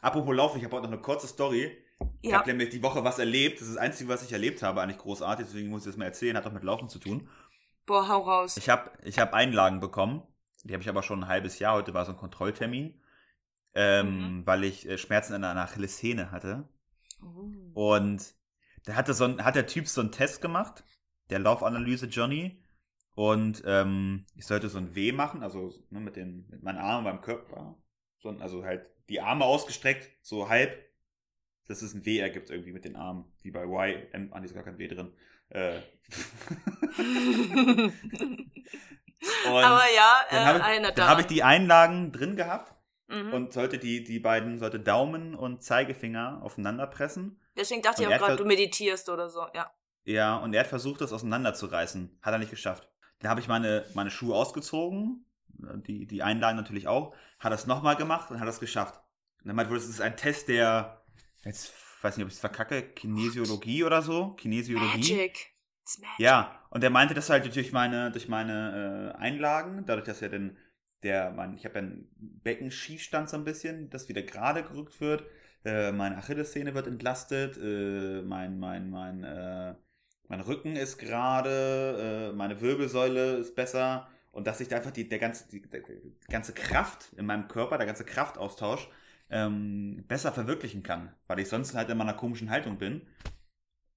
[0.00, 1.84] Apropos Laufen, ich habe heute noch eine kurze Story.
[2.20, 2.38] Ich Ja.
[2.38, 3.60] habe nämlich die Woche was erlebt.
[3.60, 5.46] Das ist das Einzige, was ich erlebt habe, eigentlich großartig.
[5.46, 6.36] Deswegen muss ich das mal erzählen.
[6.36, 7.28] Hat auch mit Laufen zu tun.
[7.86, 8.56] Boah, hau raus.
[8.56, 10.22] Ich habe ich hab Einlagen bekommen.
[10.64, 11.74] Die habe ich aber schon ein halbes Jahr.
[11.74, 12.94] Heute war so ein Kontrolltermin.
[13.74, 14.46] Ähm, Mhm.
[14.46, 16.68] Weil ich äh, Schmerzen in einer Achillessehne hatte.
[17.22, 17.50] Oh.
[17.94, 18.34] Und
[18.84, 20.84] da hatte so ein, hat der Typ so einen Test gemacht,
[21.30, 22.62] der Laufanalyse Johnny.
[23.14, 27.04] Und ähm, ich sollte so ein W machen, also ne, mit, den, mit meinen Armen
[27.04, 27.76] beim Körper.
[28.18, 30.90] So, also halt die Arme ausgestreckt, so halb.
[31.68, 33.24] Dass es ein W ergibt irgendwie mit den Armen.
[33.42, 34.02] Wie bei Y.
[34.12, 35.12] M, ah, ist gar kein W drin.
[35.50, 35.80] Äh.
[39.46, 42.74] Und Aber ja, äh, dann habe ich, dann hab ich die Einlagen drin gehabt
[43.08, 43.32] mhm.
[43.32, 47.40] und sollte die, die beiden, sollte Daumen und Zeigefinger aufeinander pressen.
[47.56, 49.70] Deswegen dachte ich und auch er gerade, du meditierst oder so, ja.
[50.04, 52.18] Ja, und er hat versucht, das auseinanderzureißen.
[52.22, 52.88] Hat er nicht geschafft.
[53.20, 55.24] Dann habe ich meine, meine Schuhe ausgezogen,
[55.86, 59.00] die, die Einlagen natürlich auch, hat das nochmal gemacht und hat das geschafft.
[59.40, 61.04] Und dann meinte, das ist ein Test der,
[61.44, 64.30] jetzt weiß nicht, ob ich es verkacke, Kinesiologie oder so.
[64.30, 64.98] Kinesiologie.
[64.98, 65.51] Magic.
[66.18, 70.28] Ja, und er meinte das halt durch meine, durch meine äh, Einlagen, dadurch, dass ja
[70.28, 70.56] dann
[71.02, 75.24] der, mein, ich habe ja einen Beckenschiefstand so ein bisschen, das wieder gerade gerückt wird.
[75.64, 79.74] Äh, meine Achillessehne wird entlastet, äh, mein, mein, mein, äh,
[80.28, 85.08] mein Rücken ist gerade, äh, meine Wirbelsäule ist besser und dass ich da einfach die,
[85.08, 85.82] der ganze, die, der,
[86.28, 88.88] ganze Kraft in meinem Körper, der ganze Kraftaustausch
[89.30, 93.02] ähm, besser verwirklichen kann, weil ich sonst halt in meiner komischen Haltung bin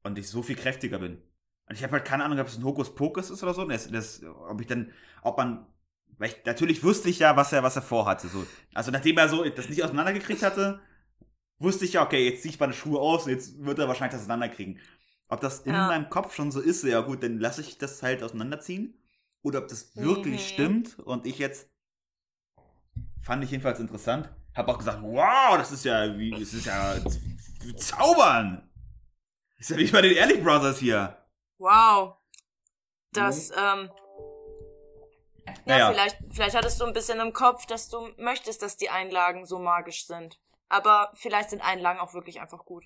[0.04, 1.22] und ich so viel kräftiger bin.
[1.68, 3.66] Und ich habe halt keine Ahnung, ob es ein Hokuspokus ist oder so.
[3.66, 4.92] Das, das, ob ich dann,
[5.24, 5.66] ob man,
[6.18, 8.28] weil ich, natürlich wusste ich ja, was er, was er vorhatte.
[8.28, 8.46] So.
[8.74, 10.80] Also nachdem er so das nicht auseinandergekriegt hatte,
[11.58, 14.14] wusste ich ja, okay, jetzt ziehe ich meine Schuhe aus und jetzt wird er wahrscheinlich
[14.14, 14.80] das auseinanderkriegen.
[15.28, 15.88] Ob das in Ja.
[15.88, 18.94] meinem Kopf schon so ist, ja gut, dann lasse ich das halt auseinanderziehen.
[19.42, 20.46] Oder ob das wirklich Mhm.
[20.54, 21.70] stimmt und ich jetzt
[23.22, 24.30] fand ich jedenfalls interessant.
[24.54, 26.96] Hab auch gesagt, wow, das ist ja wie, das ist ja
[27.76, 28.70] zaubern.
[29.58, 31.18] Ist ja wie bei den Ehrlich Brothers hier.
[31.58, 32.18] Wow.
[33.14, 33.90] Das, ähm.
[35.48, 35.92] Ja, Naja.
[35.92, 39.60] vielleicht, vielleicht hattest du ein bisschen im Kopf, dass du möchtest, dass die Einlagen so
[39.60, 40.40] magisch sind.
[40.70, 42.84] Aber vielleicht sind Einlagen auch wirklich einfach gut.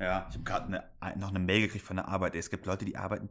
[0.00, 0.84] Ja, ich habe gerade
[1.16, 2.34] noch eine Mail gekriegt von der Arbeit.
[2.34, 3.30] Es gibt Leute, die arbeiten.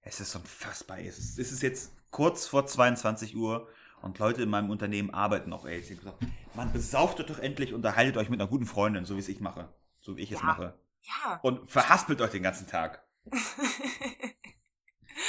[0.00, 0.98] Es ist unfassbar.
[0.98, 3.68] Es ist, es ist jetzt kurz vor 22 Uhr
[4.02, 5.66] und Leute in meinem Unternehmen arbeiten auch.
[5.66, 5.78] Ey.
[5.78, 6.18] Ich gesagt,
[6.54, 9.40] man besauft euch doch endlich, unterhaltet euch mit einer guten Freundin, so wie es ich
[9.40, 9.68] mache.
[10.00, 10.46] So wie ich es Ja.
[10.46, 10.78] mache.
[11.02, 11.38] Ja.
[11.42, 13.04] Und verhaspelt euch den ganzen Tag.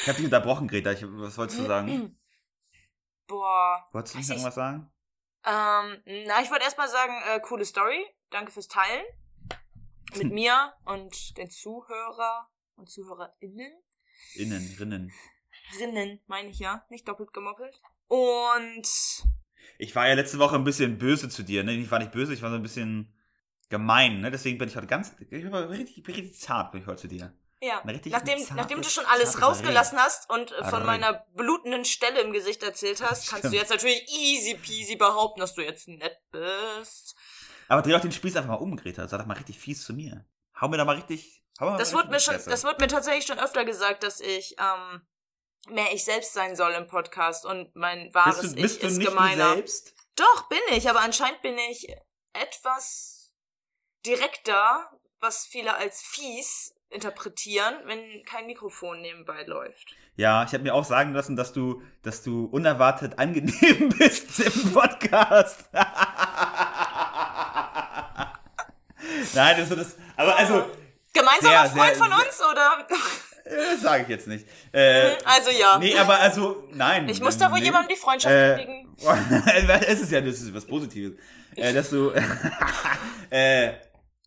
[0.02, 0.92] Ich habe dich unterbrochen, Greta.
[0.92, 2.18] Ich, was wolltest du sagen?
[3.28, 3.88] Boah.
[3.92, 4.92] Wolltest du nicht ich- irgendwas sagen?
[5.46, 8.06] Ähm, na, ich wollte erstmal sagen, äh, coole Story.
[8.30, 9.04] Danke fürs Teilen.
[10.16, 13.72] Mit mir und den Zuhörer und ZuhörerInnen.
[14.36, 15.12] Innen, rinnen.
[15.80, 16.86] Rinnen, meine ich ja.
[16.90, 17.80] Nicht doppelt gemoppelt.
[18.08, 18.88] Und
[19.78, 21.64] Ich war ja letzte Woche ein bisschen böse zu dir.
[21.64, 21.74] Ne?
[21.74, 23.16] Ich war nicht böse, ich war so ein bisschen
[23.70, 24.20] gemein.
[24.20, 24.32] Ne?
[24.32, 25.16] Deswegen bin ich heute ganz.
[25.30, 27.34] Ich war richtig, richtig zart bin ich heute zu dir.
[27.62, 30.86] Ja, nachdem, nachdem du schon alles rausgelassen hast und äh, von Array.
[30.86, 33.54] meiner blutenden Stelle im Gesicht erzählt hast, kannst du Stimmt.
[33.56, 37.16] jetzt natürlich easy peasy behaupten, dass du jetzt nett bist.
[37.68, 39.08] Aber dreh doch den Spieß einfach mal um, Greta.
[39.08, 40.26] Sei doch mal richtig fies zu mir.
[40.60, 41.44] Hau mir da mal richtig.
[41.60, 44.04] Hau mir mal Das richtig wurde mir schon, das wurde mir tatsächlich schon öfter gesagt,
[44.04, 45.02] dass ich ähm,
[45.68, 48.88] mehr ich selbst sein soll im Podcast und mein wahres bist du, bist Ich du
[48.88, 49.54] ist nicht gemeiner.
[49.56, 49.94] selbst?
[50.16, 51.88] Doch, bin ich, aber anscheinend bin ich
[52.34, 53.34] etwas
[54.06, 59.96] direkter, was viele als fies interpretieren, wenn kein Mikrofon nebenbei läuft.
[60.16, 64.74] Ja, ich habe mir auch sagen lassen, dass du, dass du unerwartet angenehm bist im
[64.74, 65.70] Podcast.
[69.34, 69.96] Nein, das ist das.
[70.16, 70.66] Aber also,
[71.14, 72.88] Gemeinsamer Sehr, Freund sehr, von uns, oder?
[73.46, 74.46] äh, das sage ich jetzt nicht.
[74.72, 75.78] Äh, Also ja.
[75.80, 77.08] nee, aber also, nein.
[77.10, 77.66] ich muss da wohl nee.
[77.66, 78.86] jemandem die Freundschaft Äh,
[79.88, 81.18] es ist ja das ist was Positives.
[81.56, 82.12] Äh, dass du
[83.30, 83.74] äh,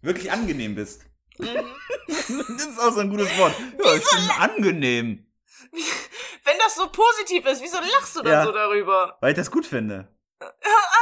[0.01, 1.03] wirklich angenehm bist.
[1.43, 1.75] Mhm.
[2.57, 3.55] Das ist auch so ein gutes Wort.
[3.85, 5.27] Ja, ich bin angenehm.
[6.45, 8.45] Wenn das so positiv ist, wieso lachst du dann Ja.
[8.45, 9.17] so darüber?
[9.21, 10.09] Weil ich das gut finde.
[10.41, 10.47] Ah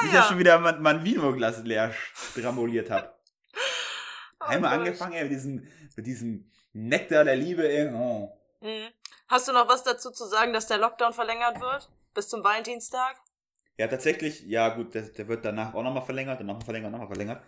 [0.05, 0.23] Ich ja ja.
[0.25, 1.95] schon wieder mein, mein Vino-Glas leer
[2.37, 3.13] dramuliert habe.
[4.43, 4.87] Oh Einmal Gott.
[4.87, 7.93] angefangen, ey, mit diesem, mit diesem Nektar der Liebe, ey.
[7.93, 8.33] Oh.
[8.63, 8.89] Mhm.
[9.29, 11.91] Hast du noch was dazu zu sagen, dass der Lockdown verlängert wird?
[12.15, 13.17] Bis zum Valentinstag?
[13.77, 17.07] Ja, tatsächlich, ja gut, der, der wird danach auch nochmal verlängert, und nochmal verlängert, nochmal
[17.09, 17.43] verlängert.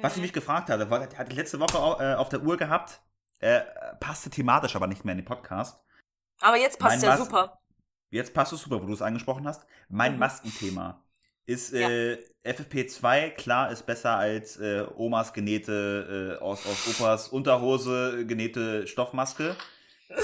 [0.00, 2.56] Was ich mich gefragt hatte, war, hatte ich letzte Woche au- äh, auf der Uhr
[2.56, 3.00] gehabt,
[3.40, 3.62] äh,
[4.00, 5.80] passte thematisch aber nicht mehr in den Podcast.
[6.40, 7.58] Aber jetzt passt Mein ja Mas- super.
[8.10, 9.66] Jetzt passt es super, wo du es angesprochen hast.
[9.88, 10.18] Mein Mhm.
[10.20, 11.02] Maskenthema
[11.46, 18.26] ist äh, FFP2, klar, ist besser als äh, Omas genähte, äh, aus, aus Opas Unterhose
[18.26, 19.56] genähte Stoffmaske.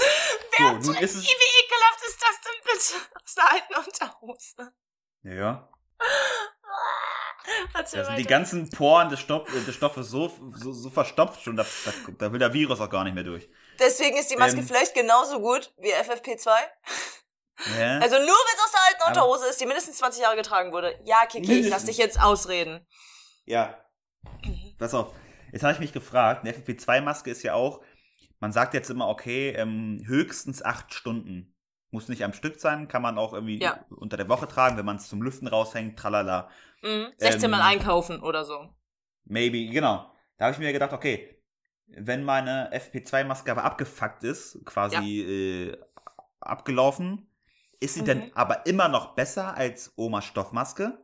[0.57, 1.23] So, nun ist es.
[1.23, 3.15] Wie ekelhaft ist das denn bitte?
[3.23, 4.73] Aus der alten Unterhose.
[5.23, 5.69] Ja,
[7.73, 11.55] Da sind die ganzen Poren des, Stoff, äh, des Stoffes so, so, so verstopft schon,
[11.55, 13.49] da, da, da will der Virus auch gar nicht mehr durch.
[13.79, 14.67] Deswegen ist die Maske Ähm.
[14.67, 16.47] vielleicht genauso gut wie FFP2.
[17.77, 17.99] Ja?
[17.99, 20.97] Also nur wenn es aus der alten Unterhose ist, die mindestens 20 Jahre getragen wurde.
[21.03, 22.87] Ja, Kiki, ich lass dich jetzt ausreden.
[23.45, 23.77] Ja.
[24.77, 25.13] Pass auf.
[25.51, 27.81] Jetzt habe ich mich gefragt, eine FFP2-Maske ist ja auch,
[28.39, 31.53] man sagt jetzt immer, okay, ähm, höchstens acht Stunden.
[31.91, 33.83] Muss nicht am Stück sein, kann man auch irgendwie Ja.
[33.89, 36.49] unter der Woche tragen, wenn man es zum Lüften raushängt, tralala.
[36.81, 37.13] Mhm.
[37.17, 37.65] 16 Mal Ähm.
[37.65, 38.69] einkaufen oder so.
[39.25, 40.11] Maybe, genau.
[40.37, 41.35] Da habe ich mir gedacht, okay,
[41.87, 45.77] wenn meine FP2-Maske aber abgefuckt ist, quasi äh,
[46.39, 47.27] abgelaufen,
[47.79, 48.05] ist sie Mhm.
[48.05, 51.03] dann aber immer noch besser als Omas Stoffmaske?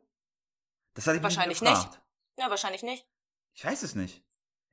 [0.93, 2.01] Das hatte ich mich Wahrscheinlich gefragt.
[2.39, 3.05] Ja, wahrscheinlich nicht.
[3.53, 4.23] Ich weiß es nicht.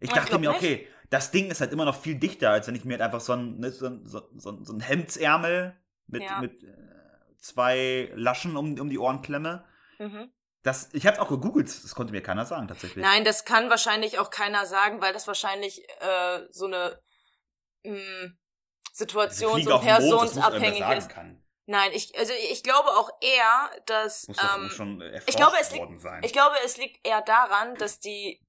[0.01, 0.59] Ich Ich dachte glaub mir, nicht.
[0.59, 3.21] okay, das Ding ist halt immer noch viel dichter, als wenn ich mir halt einfach
[3.21, 5.77] so ein, ne, so ein, so, so, so ein Hemdsärmel
[6.13, 6.41] mit, Ja.
[6.41, 6.69] mit äh,
[7.39, 9.65] zwei Laschen um, um die Ohren klemme.
[9.99, 10.33] Mhm.
[10.63, 13.05] Das, ich habe auch gegoogelt, das konnte mir keiner sagen tatsächlich.
[13.05, 17.01] Nein, das kann wahrscheinlich auch keiner sagen, weil das wahrscheinlich äh, so eine
[17.85, 18.31] mh,
[18.95, 21.09] situations- und personsabhängig ist.
[21.09, 21.43] kann.
[21.67, 25.87] Nein, ich, also ich glaube auch eher, dass Muss ähm, schon ich glaube, es liegt-
[26.23, 28.41] ich glaube, es liegt eher daran, dass die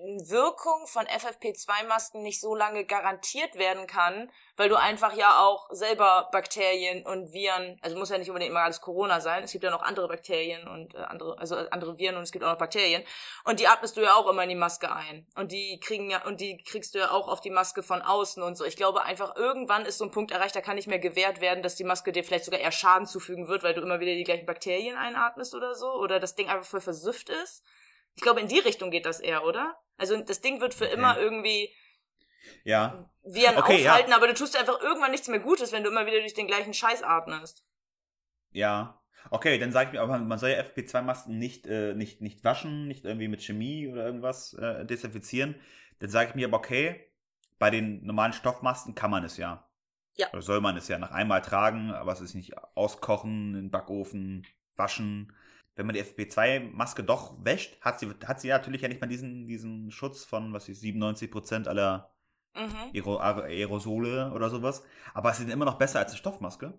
[0.00, 6.28] Wirkung von FFP2-Masken nicht so lange garantiert werden kann, weil du einfach ja auch selber
[6.30, 9.70] Bakterien und Viren, also muss ja nicht unbedingt immer alles Corona sein, es gibt ja
[9.70, 13.02] noch andere Bakterien und äh, andere, also andere Viren und es gibt auch noch Bakterien
[13.44, 16.24] und die atmest du ja auch immer in die Maske ein und die kriegen ja
[16.24, 18.64] und die kriegst du ja auch auf die Maske von außen und so.
[18.64, 21.62] Ich glaube einfach irgendwann ist so ein Punkt erreicht, da kann nicht mehr gewährt werden,
[21.62, 24.24] dass die Maske dir vielleicht sogar eher Schaden zufügen wird, weil du immer wieder die
[24.24, 27.64] gleichen Bakterien einatmest oder so oder das Ding einfach voll versüfft ist.
[28.18, 29.78] Ich glaube, in die Richtung geht das eher, oder?
[29.96, 30.94] Also das Ding wird für Okay.
[30.94, 31.70] immer irgendwie
[32.64, 33.08] Ja.
[33.22, 33.92] Viren Okay, ja.
[33.92, 36.48] aufhalten, aber du tust einfach irgendwann nichts mehr Gutes, wenn du immer wieder durch den
[36.48, 37.64] gleichen Scheiß atmest.
[38.50, 39.00] Ja.
[39.30, 42.88] Okay, dann sage ich mir, aber man soll ja FP2-Masken nicht, äh, nicht, nicht waschen,
[42.88, 45.54] nicht irgendwie mit Chemie oder irgendwas äh, desinfizieren.
[46.00, 47.12] Dann sage ich mir aber, okay,
[47.60, 49.64] bei den normalen Stoffmasken kann man es ja.
[50.16, 50.28] Ja.
[50.32, 53.70] Oder soll man es ja nach einmal tragen, aber es ist nicht auskochen, in den
[53.70, 55.32] Backofen, waschen.
[55.78, 59.08] Wenn man die FP2-Maske doch wäscht, hat sie, hat sie ja natürlich ja nicht mal
[59.08, 62.12] diesen, diesen Schutz von, was ich, 97% aller
[62.54, 62.92] Mhm.
[62.94, 64.82] Aero Aerosole oder sowas.
[65.14, 66.74] Aber sie sind immer noch besser als eine Stoffmaske.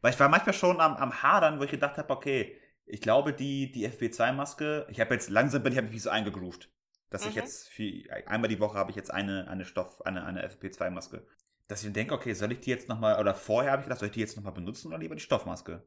[0.00, 3.32] Weil ich war manchmal schon am, am Hadern, wo ich gedacht habe, okay, ich glaube,
[3.32, 6.70] die, die FP2-Maske, ich habe jetzt langsam bin ich hab mich so eingegroovt.
[7.10, 7.40] Dass ich Mhm.
[7.40, 7.92] jetzt für,
[8.26, 11.26] einmal die Woche habe ich jetzt eine, eine Stoff, eine, eine FP2-Maske.
[11.68, 14.00] Dass ich dann denke, okay, soll ich die jetzt nochmal, oder vorher habe ich gedacht,
[14.00, 15.82] soll ich die jetzt nochmal benutzen oder lieber die Stoffmaske?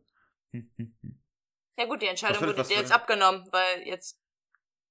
[1.79, 1.85] Hm, hm, hm.
[1.85, 4.19] Ja gut, die Entscheidung würde- wurde dir jetzt abgenommen, weil jetzt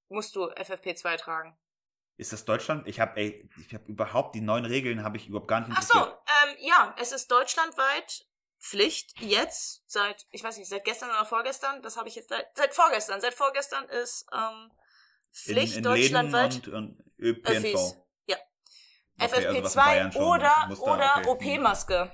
[0.09, 1.57] musst du FFP2 tragen.
[2.17, 2.89] Ist das Deutschland?
[2.89, 5.83] Ich habe, ey, ich habe überhaupt die neuen Regeln habe ich überhaupt gar nicht Ach
[5.83, 6.19] so, interessiert.
[6.49, 8.27] ähm, ja, es ist deutschlandweit
[8.59, 12.47] Pflicht jetzt seit, ich weiß nicht, seit gestern oder vorgestern, das habe ich jetzt seit,
[12.57, 14.73] seit vorgestern, seit vorgestern ist ähm,
[15.33, 16.55] Pflicht in, in deutschlandweit.
[16.55, 17.51] Läden und, und ÖPNV.
[17.51, 17.97] Öffis.
[18.27, 18.37] Ja.
[19.21, 21.55] Okay, also was in FFP2 Bayern schon oder, muss oder okay.
[21.57, 22.13] OP-Maske.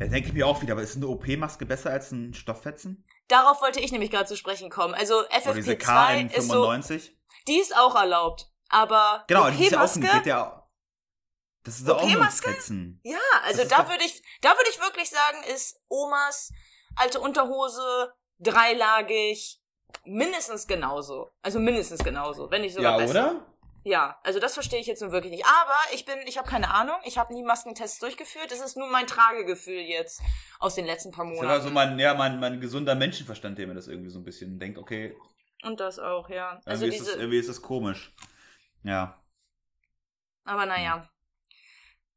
[0.00, 3.06] Ja, denke ich mir auch wieder, aber ist eine OP-Maske besser als ein Stofffetzen?
[3.32, 4.92] Darauf wollte ich nämlich gerade zu sprechen kommen.
[4.92, 7.10] Also Oder diese FFP2 ist so, KN95?
[7.48, 8.50] die ist auch erlaubt.
[8.68, 10.68] Aber genau, die ist ja auch OP-Maske, geht ja,
[11.64, 12.02] das ist auch?
[12.30, 13.00] Fetzen.
[13.04, 16.50] ja, also da würde ich, da würde ich wirklich sagen, ist Omas
[16.96, 19.62] alte Unterhose dreilagig
[20.04, 21.30] mindestens genauso.
[21.40, 23.10] Also mindestens genauso, wenn nicht sogar Ja, besser.
[23.32, 23.51] oder?
[23.84, 25.44] Ja, also das verstehe ich jetzt nun wirklich nicht.
[25.44, 28.50] Aber ich bin, ich habe keine Ahnung, ich habe nie Maskentests durchgeführt.
[28.50, 30.22] Das ist nur mein Tragegefühl jetzt
[30.60, 31.64] aus den letzten paar Das ist aber Monaten.
[31.64, 34.78] so mein, ja, mein, mein gesunder Menschenverstand, der mir das irgendwie so ein bisschen denkt,
[34.78, 35.16] okay,
[35.64, 36.60] Und das auch, ja.
[36.64, 38.14] Also irgendwie, ist das, diese, irgendwie ist das komisch.
[38.84, 39.20] Ja.
[40.44, 41.08] aber naja.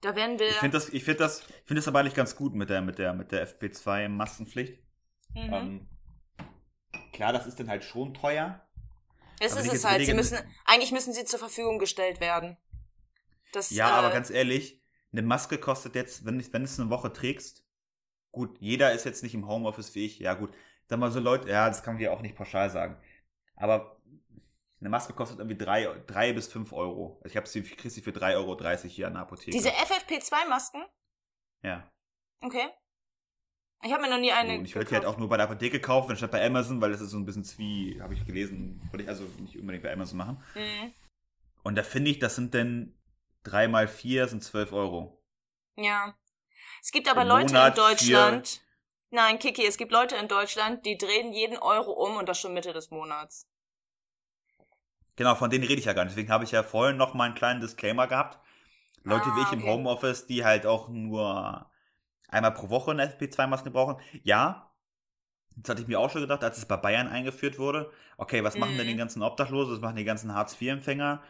[0.02, 0.50] Da werden wir.
[0.50, 2.82] Ich finde das, ich finde das, ich finde das aber eigentlich ganz gut mit der,
[2.82, 4.78] mit der, mit der FP2-Maskenpflicht.
[5.34, 5.54] mhm.
[5.54, 5.90] Ähm,
[7.12, 8.65] klar, das ist dann halt schon teuer.
[9.40, 10.06] Es ist es halt.
[10.06, 12.58] Sie müssen, eigentlich müssen sie zur Verfügung gestellt werden.
[13.52, 16.80] Das, Ja, äh, aber ganz ehrlich, eine Maske kostet jetzt, wenn, ich, wenn du es
[16.80, 17.66] eine Woche trägst,
[18.32, 20.54] gut, jeder ist jetzt nicht im Homeoffice wie ich, ja gut,
[20.88, 23.02] sag mal so Leute, ja, das kann man ja auch nicht pauschal sagen,
[23.56, 24.02] aber
[24.82, 27.20] eine Maske kostet irgendwie drei, drei bis fünf Euro.
[27.24, 29.52] Also ich habe sie, krieg sie für 3,30 Euro hier an der Apotheke.
[29.52, 30.84] Diese FFP2-Masken?
[31.64, 31.90] ja.
[32.42, 32.68] Okay.
[33.86, 34.58] Ich habe mir noch nie eine.
[34.58, 36.92] Und ich würde die halt auch nur bei der Apotheke kaufen, anstatt bei Amazon, weil
[36.92, 39.94] das ist so ein bisschen zwie, habe ich gelesen, würde ich also nicht unbedingt bei
[39.94, 40.44] Amazon machen.
[40.56, 40.92] Mhm.
[41.62, 42.98] Und da finde ich, das sind denn
[43.44, 45.24] drei mal vier sind zwölf Euro.
[45.76, 46.16] Ja.
[46.82, 48.62] Es gibt aber Im Leute Monat in Deutschland.
[49.12, 52.56] Nein, Kiki, es gibt Leute in Deutschland, die drehen jeden Euro um und das schon
[52.56, 53.48] Mitte des Monats.
[55.16, 56.16] Genau, von denen rede ich ja gar nicht.
[56.16, 58.40] Deswegen habe ich ja vorhin noch mal einen kleinen Disclaimer gehabt.
[59.04, 59.70] Leute Ah, wie ich im okay.
[59.70, 61.70] Homeoffice, die halt auch nur
[62.36, 63.98] einmal pro Woche eine FP2-Maske brauchen.
[64.24, 64.72] Ja,
[65.58, 67.90] das hatte ich mir auch schon gedacht, als es bei Bayern eingeführt wurde.
[68.18, 68.92] Okay, was machen denn Mhm.
[68.92, 69.74] die ganzen Obdachlosen?
[69.74, 71.22] Was machen die ganzen Hartz-IV-Empfänger?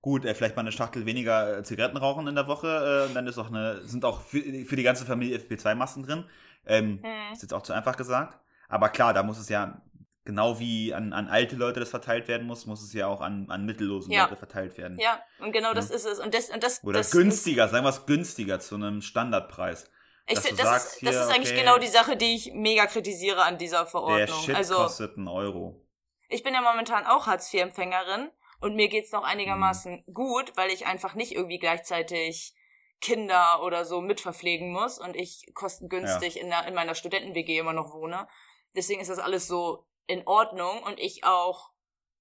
[0.00, 2.68] Gut, äh, vielleicht mal eine Schachtel weniger äh, Zigaretten rauchen in der Woche.
[3.04, 6.24] Äh, und dann ist auch eine, sind auch für, für die ganze Familie FP2-Masken drin.
[6.66, 7.32] Ähm, Hm.
[7.32, 8.38] ist jetzt auch zu einfach gesagt.
[8.68, 9.82] Aber klar, da muss es ja,
[10.24, 13.50] genau wie an, an alte Leute das verteilt werden muss, muss es ja auch an,
[13.50, 14.24] an mittellosen Ja.
[14.24, 14.98] Leute verteilt werden.
[14.98, 15.96] Ja, und genau das Ja.
[15.96, 16.18] ist es.
[16.18, 19.90] Und das, und das, Oder das günstiger, sagen wir es günstiger, zu einem Standardpreis.
[20.28, 22.52] Ich find, das, sagst, ist, das hier, ist eigentlich okay, genau die Sache, die ich
[22.52, 24.42] mega kritisiere an dieser Der Verordnung.
[24.42, 25.80] Shit Also, kostet einen Euro.
[26.28, 30.14] ich bin ja momentan auch Hartz-IV-Empfängerin und mir geht's noch einigermaßen Mhm.
[30.14, 32.54] gut, weil ich einfach nicht irgendwie gleichzeitig
[33.00, 37.92] Kinder oder so mitverpflegen muss und ich kostengünstig in, der, in meiner Studenten-WG immer noch
[37.92, 38.26] wohne.
[38.74, 41.70] Deswegen ist das alles so in Ordnung und ich auch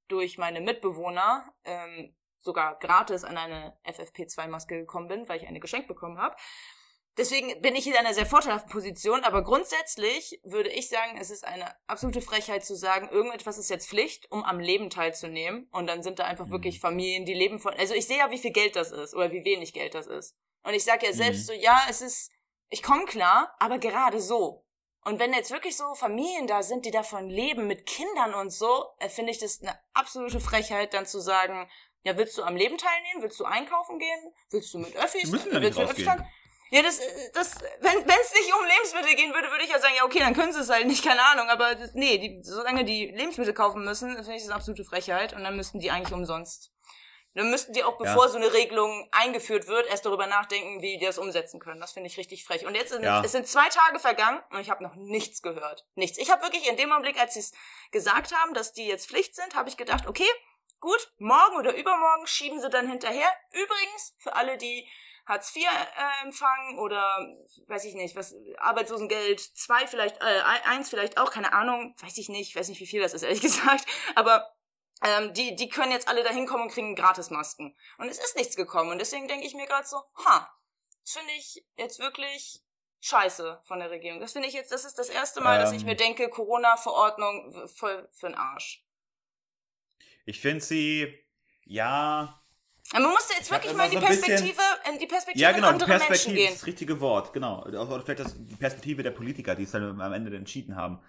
[0.10, 5.88] durch meine Mitbewohner ähm, sogar gratis an eine FFP2-Maske gekommen bin, weil ich eine geschenkt
[5.88, 6.36] bekommen habe.
[7.18, 11.46] Deswegen bin ich in einer sehr vorteilhaften Position, aber grundsätzlich würde ich sagen, es ist
[11.46, 15.70] eine absolute Frechheit zu sagen, irgendetwas ist jetzt Pflicht, um am Leben teilzunehmen.
[15.72, 16.52] Und dann sind da einfach Mhm.
[16.52, 17.74] wirklich Familien, die leben von.
[17.74, 20.36] Also ich sehe ja, wie viel Geld das ist oder wie wenig Geld das ist.
[20.64, 21.46] Und ich sage ja selbst Mhm.
[21.46, 22.32] so, ja, es ist,
[22.70, 24.66] ich komme klar, aber gerade so.
[25.06, 28.88] Und wenn jetzt wirklich so Familien da sind, die davon leben, mit Kindern und so,
[29.00, 31.70] äh, finde ich das eine absolute Frechheit, dann zu sagen,
[32.04, 33.22] ja, willst du am Leben teilnehmen?
[33.22, 34.34] Willst du einkaufen gehen?
[34.50, 35.22] Willst du mit Öffis?
[35.24, 36.28] Die müssen ja willst nicht du Öffis rausgehen.
[36.76, 37.00] Ja, das,
[37.34, 40.34] das, wenn es nicht um Lebensmittel gehen würde, würde ich ja sagen, ja, okay, dann
[40.34, 43.86] können sie es halt nicht, keine Ahnung, aber das, nee, die, solange die Lebensmittel kaufen
[43.86, 46.72] müssen, finde ich das eine absolute Frechheit und dann müssten die eigentlich umsonst.
[47.34, 48.30] Dann müssten die auch, bevor Ja.
[48.30, 51.80] so eine Regelung eingeführt wird, erst darüber nachdenken, wie die das umsetzen können.
[51.80, 52.66] Das finde ich richtig frech.
[52.66, 53.22] Und jetzt sind, Ja.
[53.24, 55.86] es sind zwei Tage vergangen und ich habe noch nichts gehört.
[55.96, 56.18] Nichts.
[56.18, 57.52] Ich habe wirklich in dem Augenblick, als sie es
[57.92, 60.28] gesagt haben, dass die jetzt Pflicht sind, habe ich gedacht, okay,
[60.82, 63.30] gut, morgen oder übermorgen schieben sie dann hinterher.
[63.52, 64.88] Übrigens, für alle, die
[65.26, 67.04] Hartz IV äh, empfangen oder
[67.68, 72.30] weiß ich nicht, was Arbeitslosengeld 2 vielleicht, äh, 1 vielleicht auch, keine Ahnung, weiß ich
[72.30, 73.86] nicht, weiß nicht, wie viel das ist, ehrlich gesagt,
[74.16, 74.52] aber
[75.04, 77.76] ähm, die, die können jetzt alle da hinkommen und kriegen Gratismasken.
[77.98, 78.92] Und es ist nichts gekommen.
[78.92, 80.50] Und deswegen denke ich mir gerade so, ha,
[81.04, 82.62] das finde ich jetzt wirklich
[83.02, 84.20] scheiße von der Regierung.
[84.22, 85.88] Das finde ich jetzt, das ist das erste Mal, dass ich Ähm.
[85.88, 88.84] mir denke, Corona-Verordnung w- voll für den Arsch.
[90.26, 91.14] Ich finde sie,
[91.66, 92.42] ja,
[92.94, 96.08] man muss jetzt wirklich mal in die Perspektive, in die Perspektive ja genau, anderer Menschen
[96.08, 96.54] Perspektive gehen.
[96.54, 97.64] ist das richtige Wort, genau.
[97.66, 101.00] Oder vielleicht das, die Perspektive der Politiker, die es dann am Ende entschieden haben.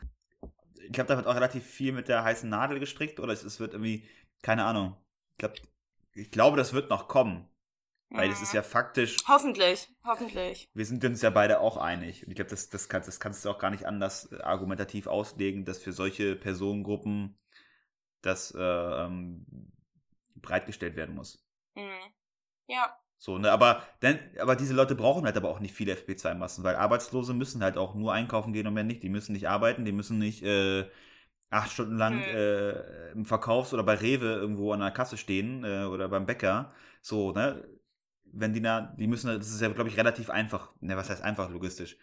[0.87, 3.61] Ich glaube, da wird auch relativ viel mit der heißen Nadel gestrickt oder es, es
[3.61, 4.09] wird irgendwie,
[4.43, 4.97] keine Ahnung.
[5.33, 5.53] Ich, glaub,
[6.15, 7.49] ich glaube, das wird noch kommen.
[8.11, 8.35] Weil Mhm.
[8.41, 10.71] ist ja faktisch, Hoffentlich, hoffentlich.
[10.73, 12.23] wir sind uns ja beide auch einig.
[12.25, 15.09] Und ich glaube, das, das, kann, das kannst du auch gar nicht anders äh, argumentativ
[15.09, 17.37] auslegen, dass für solche Personengruppen
[18.23, 19.73] das äh, ähm,
[20.37, 21.46] bereitgestellt werden muss.
[21.77, 22.12] Mhm.
[22.69, 26.65] Ja, So, ne, aber, denn, aber diese Leute brauchen halt aber auch nicht viele FP2-Massen,
[26.65, 29.03] weil Arbeitslose müssen halt auch nur einkaufen gehen und mehr nicht.
[29.03, 30.87] Die müssen nicht arbeiten, die müssen nicht äh,
[31.51, 32.37] acht Stunden lang Hm.
[32.37, 36.73] äh, im Verkaufs- oder bei Rewe irgendwo an der Kasse stehen äh, oder beim Bäcker.
[37.03, 37.65] So, ne?
[38.25, 40.73] Wenn die da, die müssen, das ist ja, glaube ich, relativ einfach.
[40.81, 41.99] Ne, was heißt einfach logistisch?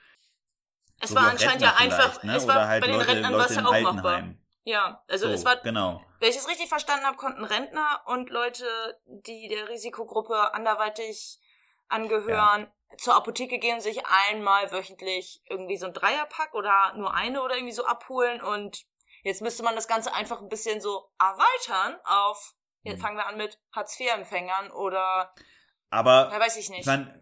[0.99, 2.35] es So war anscheinend ja einfach, ne?
[2.35, 4.33] es war Oder halt bei den Leute, Rentnern war es ja auch machbar.
[4.63, 6.01] Ja, also so, es war, genau.
[6.19, 8.65] wenn ich es richtig verstanden habe, konnten Rentner und Leute,
[9.05, 11.39] die der Risikogruppe anderweitig
[11.89, 17.41] angehören, zur Apotheke gehen und sich einmal wöchentlich irgendwie so ein Dreierpack oder nur eine
[17.41, 18.85] oder irgendwie so abholen und
[19.23, 23.01] jetzt müsste man das Ganze einfach ein bisschen so erweitern auf, jetzt Hm.
[23.01, 25.33] fangen wir an mit Hartz-IV-Empfängern oder,
[25.89, 26.81] Aber ja, weiß ich nicht.
[26.81, 27.21] Ich meine,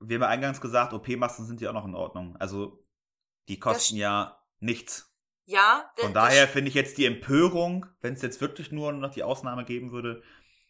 [0.00, 2.36] wir haben ja eingangs gesagt, OP-Masken sind ja auch noch in Ordnung.
[2.38, 2.84] Also,
[3.48, 5.07] die kosten ja nichts.
[5.48, 9.22] Ja, Von daher finde ich jetzt die Empörung, wenn es jetzt wirklich nur noch die
[9.22, 10.22] Ausnahme geben würde,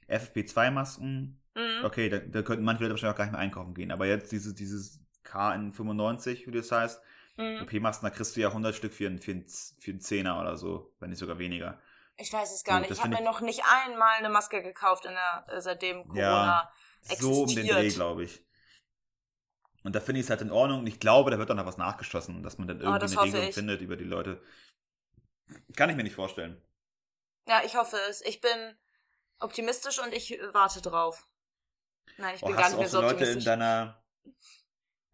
[0.09, 1.85] FFP2-Masken, Mhm.
[1.85, 3.91] okay, da, da könnten manche Leute wahrscheinlich auch gar nicht mehr einkaufen gehen.
[3.91, 7.03] Aber jetzt dieses, dieses KN95, wie das heißt,
[7.37, 7.63] Mhm.
[7.63, 9.47] OP-Masken, da kriegst du ja 100 Stück für einen, für, einen,
[9.81, 11.81] für einen Zehner oder so, wenn nicht sogar weniger.
[12.17, 12.93] Ich weiß es gar So, nicht.
[12.93, 16.69] Ich habe mir noch nicht einmal eine Maske gekauft in der, äh, seitdem Corona.
[17.21, 17.77] So um den existiert.
[17.77, 18.45] Dreh, glaube ich.
[19.85, 20.81] Und da finde ich es halt in Ordnung.
[20.81, 23.23] Und ich glaube, da wird dann noch was nachgeschossen, dass man dann irgendwie Oh, eine
[23.23, 23.55] Regelung ich.
[23.55, 24.41] findet über die Leute.
[25.77, 26.61] Kann ich mir nicht vorstellen.
[27.47, 28.21] Ja, ich hoffe es.
[28.23, 28.77] Ich bin
[29.41, 31.27] optimistisch und ich äh, warte drauf.
[32.17, 33.45] Nein, ich Oh, bin gar hast nicht mehr so Leute in optimistisch.
[33.45, 34.03] deiner.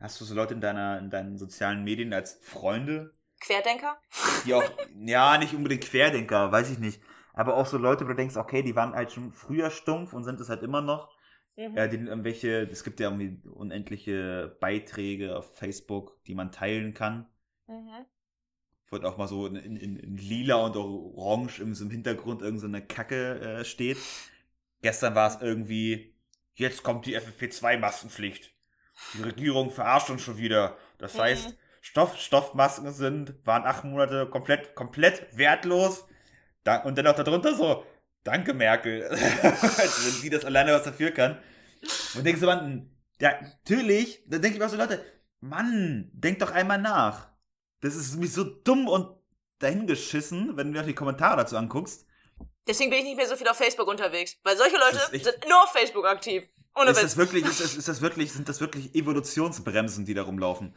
[0.00, 3.98] Hast du so Leute in deiner, in deinen sozialen Medien als Freunde, Querdenker?
[4.44, 4.64] die auch,
[4.96, 7.00] ja, nicht unbedingt Querdenker, weiß ich nicht.
[7.32, 10.24] Aber auch so Leute, wo du denkst, okay, die waren halt schon früher stumpf und
[10.24, 11.14] sind es halt immer noch.
[11.56, 11.76] Mhm.
[11.76, 17.28] Ja, die irgendwelche, es gibt ja irgendwie unendliche Beiträge auf Facebook, die man teilen kann.
[17.66, 18.06] Mhm.
[19.02, 22.60] Wo auch mal so in, in, in lila und orange im, so im Hintergrund irgend
[22.60, 23.98] so Kacke äh, steht.
[24.82, 26.14] Gestern war es irgendwie,
[26.54, 28.50] jetzt kommt die FFP2-Maskenpflicht.
[29.14, 30.76] Die Regierung verarscht uns schon wieder.
[30.98, 31.18] Das Mhm.
[31.20, 36.06] heißt, Stoff, Stoffmasken sind, waren acht Monate komplett, komplett wertlos.
[36.62, 37.84] Da, und dann auch darunter so,
[38.22, 39.04] danke Merkel.
[39.42, 41.38] Als wenn sie das alleine was dafür kann.
[42.14, 45.04] Und denkst du, Mann, ja, natürlich, dann denke ich mir auch so, Leute,
[45.40, 47.28] Mann, denk doch einmal nach.
[47.84, 49.14] Das ist mich so dumm und
[49.58, 52.06] dahingeschissen, wenn du dir die Kommentare dazu anguckst.
[52.66, 54.38] Deswegen bin ich nicht mehr so viel auf Facebook unterwegs.
[54.42, 56.48] Weil solche Leute sind nur auf Facebook aktiv.
[56.74, 57.02] Ohne ist Witz.
[57.02, 60.74] das wirklich, ist das, ist das wirklich, sind das wirklich Evolutionsbremsen, die da rumlaufen?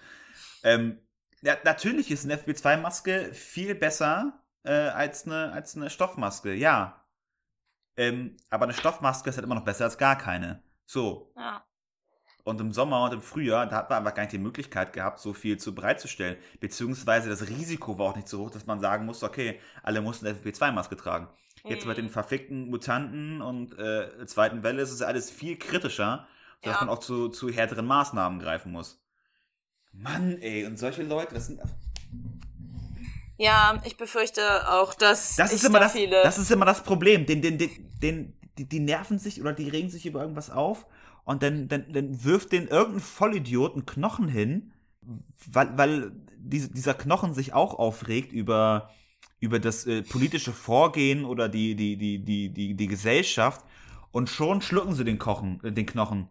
[0.64, 1.00] Ähm,
[1.42, 7.08] ja, natürlich ist eine FP2-Maske viel besser äh, als, eine, als eine Stoffmaske, ja.
[7.96, 10.62] Ähm, aber eine Stoffmaske ist halt immer noch besser als gar keine.
[10.86, 11.32] So.
[11.38, 11.66] Ja.
[12.48, 15.20] Und im Sommer und im Frühjahr, da hat man einfach gar nicht die Möglichkeit gehabt,
[15.20, 16.38] so viel zu bereitzustellen.
[16.62, 20.28] Beziehungsweise das Risiko war auch nicht so hoch, dass man sagen musste, okay, alle mussten
[20.28, 21.28] eine FFP2-Maske tragen.
[21.66, 21.90] Jetzt Mhm.
[21.90, 26.26] mit den verfickten Mutanten und äh, zweiten Welle ist es alles viel kritischer,
[26.62, 26.80] dass Ja.
[26.80, 29.04] man auch zu, zu härteren Maßnahmen greifen muss.
[29.92, 31.60] Mann, ey, und solche Leute, das sind.
[33.38, 36.24] Ja, ich befürchte auch, dass Das ist immer da das, viele.
[36.24, 37.26] das ist immer das Problem.
[37.26, 37.70] Den, den, den,
[38.02, 40.86] den, die, die nerven sich oder die regen sich über irgendwas auf
[41.24, 44.74] und dann, dann, dann wirft den irgendein Vollidiot einen Knochen hin
[45.46, 48.90] weil, weil diese, dieser Knochen sich auch aufregt über,
[49.40, 53.66] über das äh, politische Vorgehen oder die, die, die, die, die, die Gesellschaft
[54.12, 56.30] und schon schlucken sie den, Kochen, äh, den Knochen.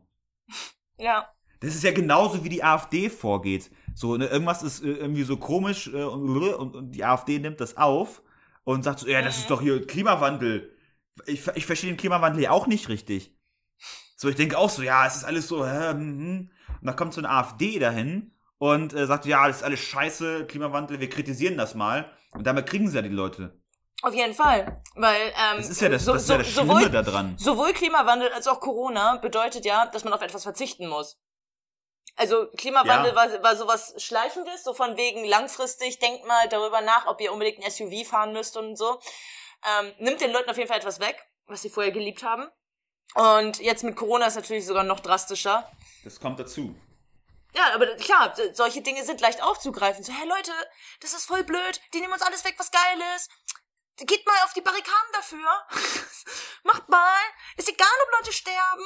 [0.98, 1.28] Ja.
[1.60, 3.70] Das ist ja genauso, wie die AfD vorgeht.
[3.94, 7.60] So, ne, irgendwas ist äh, irgendwie so komisch äh, und, und, und die AfD nimmt
[7.60, 8.22] das auf
[8.64, 10.75] und sagt so, ja, das ist doch hier Klimawandel.
[11.24, 13.34] Ich, ich verstehe den Klimawandel ja auch nicht richtig.
[14.16, 16.50] So, ich denke auch so, ja, es ist alles so, hä, hm, hm.
[16.80, 20.46] Und da kommt so eine AfD dahin und äh, sagt, ja, das ist alles scheiße,
[20.46, 22.10] Klimawandel, wir kritisieren das mal.
[22.32, 23.58] Und damit kriegen sie ja die Leute.
[24.02, 26.90] Auf jeden Fall, weil ähm, Das ist ja das, das, ist ja das Schlimme sowohl,
[26.90, 27.34] da dran.
[27.38, 31.18] sowohl Klimawandel als auch Corona bedeutet ja, dass man auf etwas verzichten muss.
[32.14, 33.16] Also Klimawandel Ja.
[33.16, 37.64] war, war sowas Schleichendes, so von wegen langfristig, denkt mal darüber nach, ob ihr unbedingt
[37.64, 39.00] ein SUV fahren müsst und so.
[39.64, 42.48] Ähm, nimmt den Leuten auf jeden Fall etwas weg, was sie vorher geliebt haben.
[43.14, 45.70] Und jetzt mit Corona ist natürlich sogar noch drastischer.
[46.04, 46.74] Das kommt dazu.
[47.54, 50.04] Ja, aber klar, so- solche Dinge sind leicht aufzugreifen.
[50.04, 50.52] So, hey Leute,
[51.00, 53.30] das ist voll blöd, die nehmen uns alles weg, was geil ist.
[53.98, 55.48] Geht mal auf die Barrikaden dafür.
[56.64, 57.16] Macht mal.
[57.56, 58.84] Ist egal, ob Leute sterben.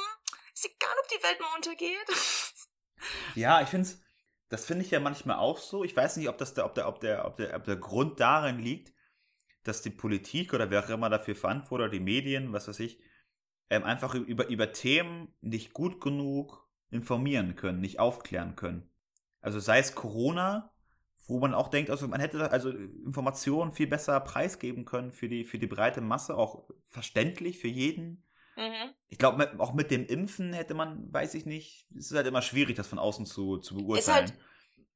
[0.53, 2.07] Ist egal, ob die Welt mal untergeht.
[3.33, 3.97] Ja, ich finde es,
[4.49, 5.83] das finde ich ja manchmal auch so.
[5.83, 8.19] Ich weiß nicht, ob das der, ob der, ob der, ob der, ob der Grund
[8.19, 8.93] darin liegt,
[9.63, 12.99] dass die Politik oder wer auch immer dafür verantwortlich oder die Medien, was weiß ich,
[13.69, 18.89] ähm, einfach über, über Themen nicht gut genug informieren können, nicht aufklären können.
[19.39, 20.71] Also sei es Corona,
[21.27, 25.45] wo man auch denkt, also man hätte also Informationen viel besser preisgeben können für die,
[25.45, 28.25] für die breite Masse, auch verständlich für jeden.
[28.57, 28.91] Mhm.
[29.07, 32.41] Ich glaube, auch mit dem Impfen hätte man, weiß ich nicht, es ist halt immer
[32.41, 34.25] schwierig, das von außen zu, zu beurteilen.
[34.25, 34.33] Ist halt-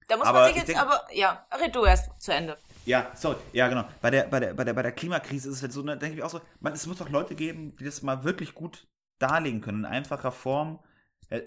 [0.07, 2.57] Da muss Aber man sich ich jetzt denk- aber, ja, red du erst zu Ende.
[2.85, 3.37] Ja, sorry.
[3.53, 3.85] Ja, genau.
[4.01, 6.17] Bei der, bei der, bei der, bei der Klimakrise ist es halt so, da denke
[6.17, 8.87] ich auch so, man, es muss doch Leute geben, die das mal wirklich gut
[9.17, 10.79] darlegen können, in einfacher Form.
[11.29, 11.41] Äh,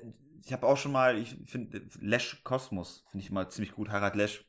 [0.45, 4.17] Ich habe auch schon mal, ich finde, Lesch Kosmos finde ich mal ziemlich gut, Harald
[4.17, 4.45] Lesch.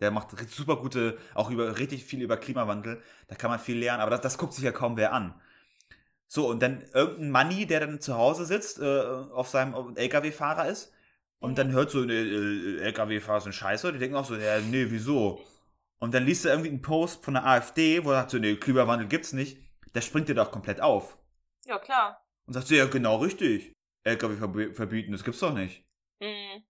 [0.00, 3.02] Der macht super gute, auch über richtig viel über Klimawandel.
[3.28, 5.34] Da kann man viel lernen, aber das, das guckt sich ja kaum wer an.
[6.26, 8.84] So, und dann irgendein Manni, der dann zu Hause sitzt, äh,
[9.32, 10.92] auf seinem LKW-Fahrer ist,
[11.44, 14.86] und dann hört so, äh, äh, LKW-Fahrer sind scheiße, die denken auch so, ja, nee,
[14.88, 15.44] wieso?
[15.98, 18.56] Und dann liest er irgendwie einen Post von der AfD, wo er sagt so, nee,
[18.56, 19.58] Klimawandel gibt's nicht.
[19.94, 21.16] Der springt dir doch komplett auf.
[21.66, 22.20] Ja, klar.
[22.46, 23.72] Und sagt so, ja, genau richtig.
[24.02, 25.84] LKW verb verbieten, das gibt's doch nicht.
[26.20, 26.62] Mhm.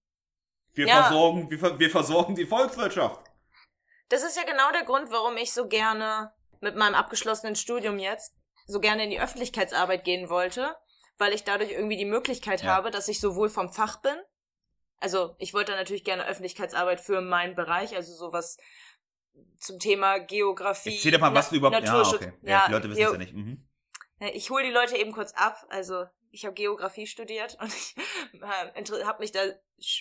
[0.75, 1.03] Wir, Ja.
[1.03, 3.25] versorgen, wir, ver wir versorgen die Volkswirtschaft.
[4.09, 8.35] Das ist ja genau der Grund, warum ich so gerne mit meinem abgeschlossenen Studium jetzt
[8.67, 10.77] so gerne in die Öffentlichkeitsarbeit gehen wollte,
[11.19, 12.75] weil ich dadurch irgendwie die Möglichkeit Ja.
[12.77, 14.17] habe, dass ich sowohl vom Fach bin,
[15.05, 18.57] also ich wollte natürlich gerne Öffentlichkeitsarbeit für meinen Bereich, also sowas
[19.59, 20.97] zum Thema Geografie.
[20.97, 21.85] Erzähl doch mal, was du überhaupt...
[21.85, 22.33] Ja, Naturschutz- okay.
[22.41, 23.35] Ja, die Leute wissen es Geo- ja nicht.
[23.35, 23.69] Mhm.
[24.21, 25.67] Ja, Ich hole die Leute eben kurz ab.
[25.69, 27.95] Also ich habe Geografie studiert und ich
[28.33, 29.43] äh, habe mich da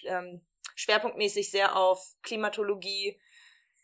[0.05, 3.19] ähm, schwerpunktmäßig sehr auf Klimatologie,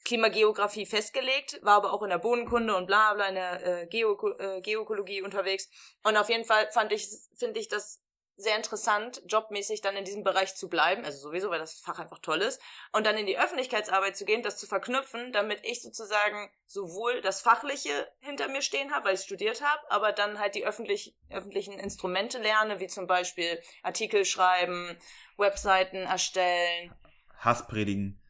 [0.06, 4.30] Klimageografie festgelegt, war aber auch in der Bodenkunde und bla bla in der äh, Geoko
[4.38, 5.68] äh, Geokologie unterwegs.
[6.04, 8.02] Und auf jeden Fall fand ich, finde ich das
[8.40, 12.20] sehr interessant, jobmäßig dann in diesem Bereich zu bleiben, also sowieso, weil das Fach einfach
[12.20, 12.62] toll ist,
[12.94, 17.42] und dann in die Öffentlichkeitsarbeit zu gehen, das zu verknüpfen, damit ich sozusagen sowohl das
[17.42, 21.74] Fachliche hinter mir stehen habe, weil ich studiert habe, aber dann halt die öffentlich, öffentlichen
[21.80, 24.98] Instrumente lerne, wie zum Beispiel Artikel schreiben,
[25.38, 26.94] Webseiten erstellen.
[27.40, 28.22] Hass predigen.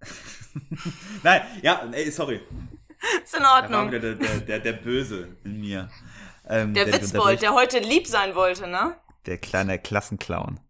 [1.22, 2.40] Nein, ja, ey, sorry.
[3.24, 3.88] Ist in Da war Ordnung.
[3.88, 5.90] wieder der, der, der, der Böse in mir.
[6.50, 8.96] Ähm, Der dich Witzbold, der heute lieb sein wollte, ne?
[9.26, 10.60] Der kleine Klassenclown.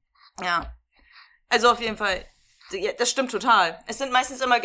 [0.43, 0.74] Ja.
[1.49, 2.24] Also auf jeden Fall,
[2.70, 3.83] ja, das stimmt total.
[3.87, 4.61] Es sind meistens immer,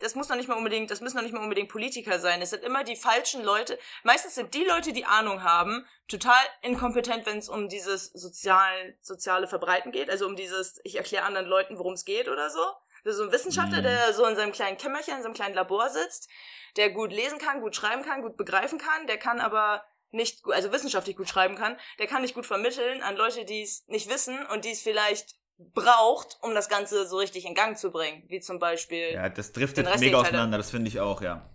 [0.00, 2.40] das muss noch nicht mal unbedingt, das müssen noch nicht mal unbedingt Politiker sein.
[2.42, 3.78] Es sind immer die falschen Leute.
[4.04, 9.48] Meistens sind die Leute, die Ahnung haben, total inkompetent, wenn es um dieses sozial, soziale
[9.48, 10.10] Verbreiten geht.
[10.10, 12.60] Also um dieses, ich erkläre anderen Leuten, worum es geht oder so.
[13.02, 13.84] Das ist so ein Wissenschaftler, Mhm.
[13.84, 16.28] der so in seinem kleinen Kämmerchen, in seinem kleinen Labor sitzt,
[16.76, 19.82] der gut lesen kann, gut schreiben kann, gut begreifen kann, der kann aber
[20.12, 23.62] nicht, gu- also wissenschaftlich gut schreiben kann, der kann nicht gut vermitteln an Leute, die
[23.62, 27.76] es nicht wissen und die es vielleicht braucht, um das Ganze so richtig in Gang
[27.76, 28.24] zu bringen.
[28.28, 29.12] Wie zum Beispiel.
[29.12, 31.48] Ja, das driftet mega auseinander, das finde ich auch, ja.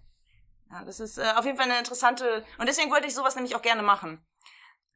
[0.71, 2.43] Ja, das ist äh, auf jeden Fall eine interessante.
[2.57, 4.23] Und deswegen wollte ich sowas nämlich auch gerne machen.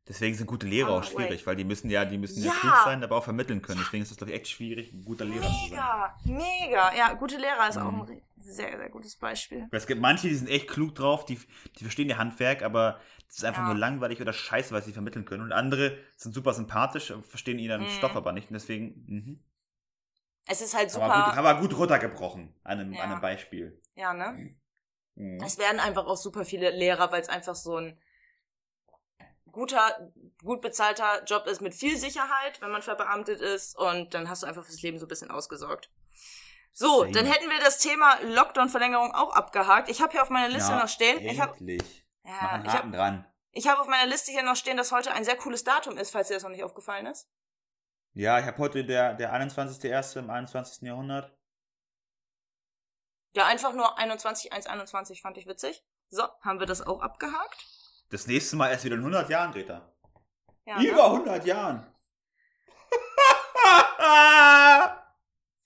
[0.08, 2.60] Deswegen sind gute Lehrer auch Ah, schwierig, weil die müssen ja, die müssen ja, Ja.
[2.60, 3.80] klug sein, aber auch vermitteln können.
[3.84, 5.70] Deswegen ist es, glaube ich, echt schwierig, ein guter Lehrer zu sein.
[5.70, 6.96] Mega, mega.
[6.96, 8.02] Ja, gute Lehrer ist auch Mhm.
[8.02, 9.68] ein re- sehr, sehr gutes Beispiel.
[9.72, 11.40] Es gibt manche, die sind echt klug drauf, die,
[11.78, 13.00] die verstehen ihr Handwerk, aber
[13.30, 13.68] das ist einfach Ja.
[13.68, 15.44] nur langweilig oder scheiße, was sie vermitteln können.
[15.44, 17.90] Und andere sind super sympathisch, verstehen ihren Mhm.
[17.90, 18.50] Stoff aber nicht.
[18.50, 19.44] Und deswegen, mhm.
[20.48, 21.06] Es ist halt super.
[21.06, 23.04] aber, gut, aber gut runtergebrochen an einem, Ja.
[23.04, 23.80] an einem Beispiel.
[23.96, 24.56] Ja, ne?
[25.16, 25.40] Mhm.
[25.46, 28.00] Es werden einfach auch super viele Lehrer, weil es einfach so ein
[29.52, 30.12] guter,
[30.44, 34.48] gut bezahlter Job ist mit viel Sicherheit, wenn man verbeamtet ist und dann hast du
[34.48, 35.92] einfach fürs Leben so ein bisschen ausgesorgt.
[36.72, 37.12] So, Same.
[37.12, 39.90] dann hätten wir das Thema Lockdown-Verlängerung auch abgehakt.
[39.90, 41.20] Ich habe hier auf meiner Liste noch stehen.
[41.20, 41.56] Ich habe
[42.24, 42.42] endlich.
[42.42, 43.26] Mach ja, einen ich hab, Haken dran.
[43.52, 46.12] ich hab auf meiner Liste hier noch stehen, dass heute ein sehr cooles Datum ist,
[46.12, 47.30] falls dir das noch nicht aufgefallen ist.
[48.14, 50.20] Ja, ich habe heute der, der 21.01.
[50.20, 50.82] im 21.
[50.82, 51.32] Jahrhundert.
[53.36, 55.86] Ja, einfach nur 21, 121 fand ich witzig.
[56.10, 57.66] So, haben wir das auch abgehakt?
[58.10, 59.94] Das nächste Mal erst wieder in 100 Jahren, Greta.
[60.66, 60.88] Ja, ne?
[60.88, 61.86] Über 100 Jahren.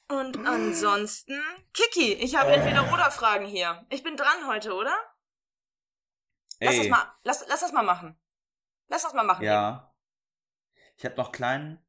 [0.10, 1.42] Und ansonsten,
[1.74, 3.86] Kiki, ich habe entweder oder Fragen hier.
[3.90, 4.96] Ich bin dran heute, oder?
[6.66, 8.20] Lass das mal, lass, lass das mal machen.
[8.88, 9.44] Lass das mal machen.
[9.46, 9.90] ja.
[10.98, 11.84] Ich habe noch kleinen,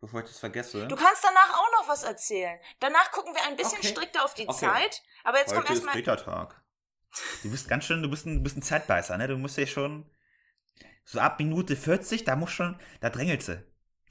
[0.00, 0.86] bevor ich das vergesse.
[0.86, 2.58] Du kannst danach auch noch was erzählen.
[2.78, 3.88] Danach gucken wir ein bisschen Okay.
[3.88, 4.66] strikter auf die Okay.
[4.66, 5.02] Zeit.
[5.24, 5.94] Aber jetzt kommt Heute ist erstmal.
[5.96, 6.62] Greta-Tag.
[7.42, 9.26] Du bist ganz schön, du bist ein, du bist ein Zeitbeißer, ne?
[9.28, 10.08] Du musst ja schon
[11.04, 13.56] so ab Minute 40, da muss schon, da drängelt sie.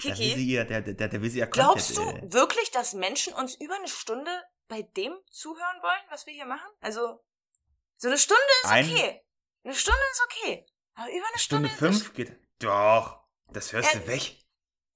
[0.04, 2.38] Da will sie Kiki, ihr, der, der, der will sie ihr glaubst du Content, äh,
[2.38, 4.30] wirklich, dass Menschen uns über eine Stunde
[4.68, 6.68] bei dem zuhören wollen, was wir hier machen?
[6.82, 7.24] Also,
[7.98, 9.22] so eine Stunde ist Ein- okay.
[9.64, 10.66] Eine Stunde ist okay.
[10.96, 12.38] Aber über eine Stunde Stunde, 5 geht.
[12.60, 14.38] Doch, das hörst Äh, du weg.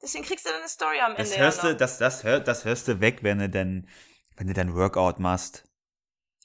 [0.01, 1.23] Deswegen kriegst du dann eine Story am Ende.
[1.23, 1.69] Das ja hörst noch.
[1.71, 3.89] du, das, das, hör, das hörst du weg, wenn du dann,
[4.35, 5.63] wenn du dein Workout machst.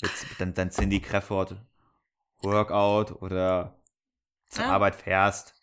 [0.01, 1.57] Jetzt, dann, dann Cindy Crawford
[2.43, 3.79] Workout oder
[4.49, 4.71] zur Ja.
[4.73, 5.55] Arbeit fährst.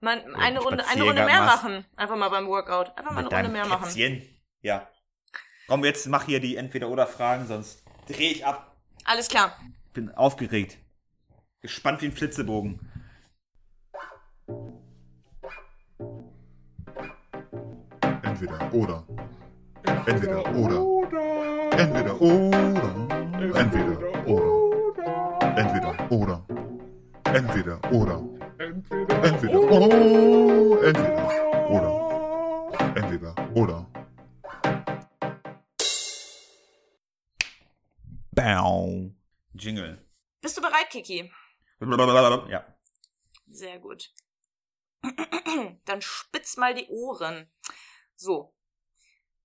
[0.00, 1.64] Man, eine Runde, eine Runde mehr machst.
[1.64, 1.84] machen.
[1.96, 2.96] Einfach mal beim Workout.
[2.96, 3.84] Einfach mal eine mit Runde deinem mehr machen.
[3.84, 4.42] Kätzchen.
[4.60, 4.88] Ja.
[5.66, 8.76] Komm, jetzt mach hier die Entweder-Oder-Fragen, sonst dreh ich ab.
[9.04, 9.58] Alles klar.
[9.92, 10.78] Bin aufgeregt.
[11.62, 12.80] Gespannt wie ein Flitzebogen.
[18.22, 19.06] Entweder oder.
[20.06, 20.80] Entweder oder.
[21.76, 23.06] Entweder oder.
[23.56, 24.70] Entweder oder.
[25.56, 26.46] Entweder oder.
[27.24, 28.22] Entweder oder.
[29.22, 30.00] Entweder oder.
[30.82, 31.94] Entweder oder.
[32.96, 33.86] Entweder oder.
[38.32, 39.10] Bau.
[39.52, 39.98] Jingle.
[40.40, 41.30] Bist du bereit, Kiki?
[42.50, 42.78] Ja.
[43.48, 44.12] Sehr gut.
[45.84, 47.50] Dann spitz mal die Ohren.
[48.14, 48.54] So.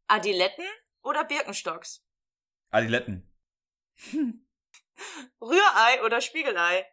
[0.07, 0.65] Adiletten
[1.01, 2.05] oder Birkenstocks?
[2.69, 3.31] Adiletten.
[5.41, 6.86] Rührei oder Spiegelei?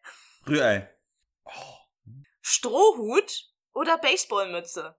[0.46, 0.96] Rührei.
[2.40, 4.98] Strohhut oder Baseballmütze?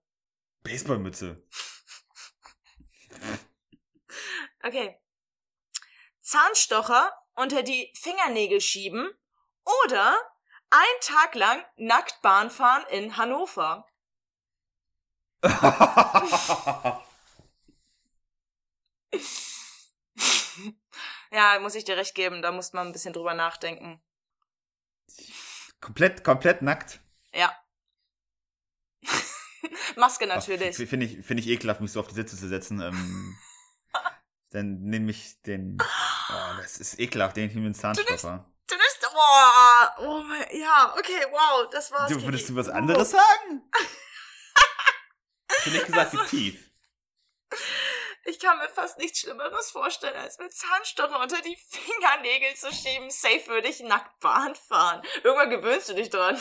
[0.63, 1.43] Baseballmütze.
[4.65, 4.97] Okay.
[6.21, 9.11] Zahnstocher unter die Fingernägel schieben
[9.83, 10.17] oder
[10.73, 13.87] ein Tag lang nackt Bahn fahren in Hannover.
[21.31, 24.01] ja, muss ich dir recht geben, da muss man ein bisschen drüber nachdenken.
[25.79, 27.01] komplett, komplett nackt.
[27.35, 27.55] Ja.
[29.95, 30.75] Maske natürlich.
[30.75, 32.81] Finde ich, finde ich ekelhaft, mich so auf die Sitze zu setzen.
[32.81, 33.37] Ähm,
[34.49, 35.77] dann nehme ich den.
[35.79, 38.51] Oh, das ist ekelhaft, den ich nehme den Zahnstocher.
[39.13, 42.09] Nimmst, oh, mein, ja, okay, wow, das war's.
[42.11, 43.69] Du, würdest du was anderes sagen?
[45.63, 46.69] Finde ich gesagt, fiktiv.
[48.25, 53.09] Ich kann mir fast nichts Schlimmeres vorstellen, als mit Zahnstocher unter die Fingernägel zu schieben.
[53.09, 55.01] Safe würde ich nackt Bahn fahren.
[55.23, 56.39] Irgendwann gewöhnst du dich dran.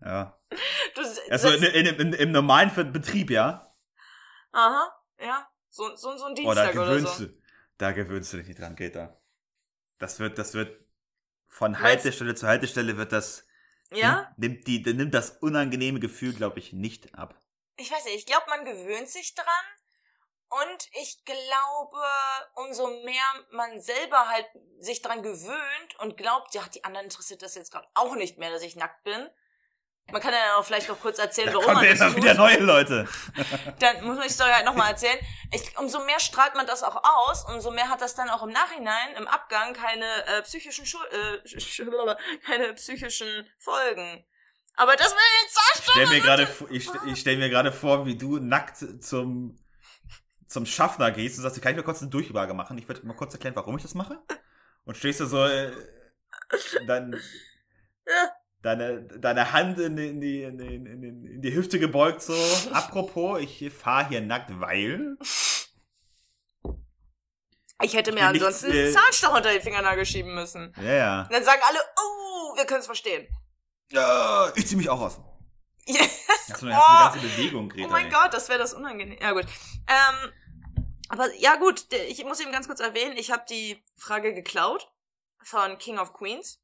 [0.00, 0.38] Ja.
[0.94, 3.74] Du Also in, in, in, im normalen Betrieb, ja?
[4.52, 5.48] Aha, ja.
[5.68, 7.26] So, so, so ein Oh, da Dienstag oder gewöhnst so.
[7.26, 7.40] du.
[7.78, 9.16] Da gewöhnst du dich nicht dran, Greta.
[9.98, 10.84] Das wird, das wird
[11.50, 13.44] von Haltestelle zu Haltestelle wird das.
[13.92, 14.32] Ja?
[14.38, 17.34] Nimmt, die, nimmt das unangenehme Gefühl, glaube ich, nicht ab.
[17.76, 19.46] Ich weiß nicht, ich glaube, man gewöhnt sich dran.
[20.48, 22.02] Und ich glaube,
[22.54, 23.22] umso mehr
[23.52, 24.46] man selber halt
[24.78, 28.50] sich dran gewöhnt und glaubt, ja, die anderen interessiert das jetzt gerade auch nicht mehr,
[28.50, 29.28] dass ich nackt bin.
[30.12, 32.10] Man kann ja auch vielleicht noch kurz erzählen, Da warum kommen man ja das immer
[32.14, 32.22] tut.
[32.24, 33.08] wieder neue Leute.
[33.78, 35.18] Dann muss man die Story halt nochmal erzählen.
[35.52, 38.50] Ich, umso mehr strahlt man das auch aus, umso mehr hat das dann auch im
[38.50, 44.24] Nachhinein, im Abgang, keine äh, psychischen Schul äh, keine psychischen Folgen.
[44.74, 48.16] Aber das mit den Ich stell mir gerade, ich, ich stell mir gerade vor, wie
[48.16, 49.58] du nackt zum,
[50.48, 52.78] zum Schaffner gehst und sagst, kann ich mir kurz eine Durchwaage machen?
[52.78, 54.18] Ich würde mal kurz erklären, warum ich das mache.
[54.84, 55.70] Und stehst du so, äh,
[56.86, 57.12] dann,
[58.06, 58.32] Ja.
[58.62, 62.34] Deine, deine Hand in die, in, die, in, die, in, die, Hüfte gebeugt, so,
[62.72, 65.16] apropos, ich fahre hier nackt, weil.
[67.82, 70.74] Ich hätte mir Ich ansonsten äh, einen Zahnstocher unter die Fingernagel schieben müssen.
[70.76, 71.22] Ja, ja.
[71.22, 73.26] Und dann sagen alle, oh, wir können es verstehen.
[73.90, 75.18] ja ich zieh mich auch aus.
[75.86, 76.02] Ja.
[76.50, 77.88] Hast du eine, eine ganze Bewegung, Greta.
[77.88, 78.12] Oh mein ey.
[78.12, 79.18] Gott, das wäre das unangenehm.
[79.20, 79.46] Ja gut.
[79.88, 80.32] Ähm,
[81.08, 84.88] aber ja gut, ich muss eben ganz kurz erwähnen, ich habe die Frage geklaut
[85.42, 86.59] von King of Queens.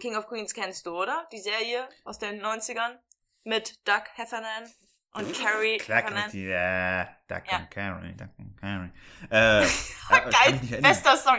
[0.00, 1.26] King of Queens kennst du, oder?
[1.32, 2.98] Die Serie aus den 90ern
[3.44, 4.64] mit Doug Heffernan
[5.12, 6.18] und Carrie Klar Heffernan.
[6.20, 7.56] kann ich die, ja, Duck Ja.
[7.58, 8.90] and Carry, Duck and Carry.
[9.30, 11.38] Äh, ja, kann Geil, bester Song.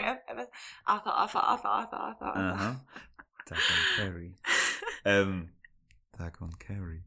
[0.84, 2.36] Arthur, Arthur, Arthur, Arthur, Arthur.
[2.36, 2.84] Aha.
[3.46, 4.34] Duck and Carry.
[5.04, 5.54] ähm,
[6.16, 7.04] Duck and Carry.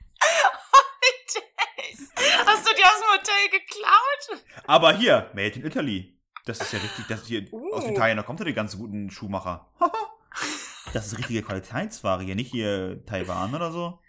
[2.46, 4.42] Hast du die aus dem Hotel geklaut?
[4.66, 6.18] Aber hier, Made in Italy.
[6.46, 7.74] Das ist ja richtig, das ist hier, Uh.
[7.74, 9.70] aus Italien, da kommt ja die ganzen guten Schuhmacher.
[10.94, 14.00] das ist richtige Qualitätsware hier, nicht hier Taiwan oder so.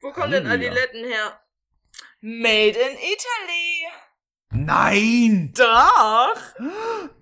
[0.00, 0.48] Wo kommen denn.
[0.48, 1.40] Adiletten her?
[2.20, 3.86] Made in Italy.
[4.50, 5.52] Nein!
[5.54, 6.34] Doch.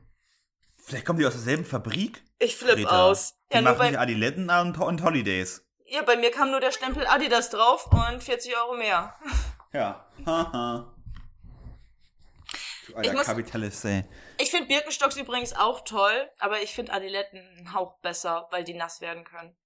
[0.87, 2.23] Vielleicht kommen die aus derselben Fabrik.
[2.39, 3.07] Ich flipp Greta.
[3.11, 3.35] aus.
[3.51, 5.67] Die Ja, machen bei, Adiletten und, und Holidays.
[5.87, 9.17] ja, bei mir kam nur der Stempel Adidas drauf und 40 Euro mehr.
[9.73, 10.07] Ja.
[10.25, 10.95] Haha.
[12.87, 14.05] Du Ich alter muss- Kapitalist, ey.
[14.39, 18.75] Ich finde Birkenstocks übrigens auch toll, aber ich finde Adiletten einen Hauch besser, weil die
[18.75, 19.57] nass werden können.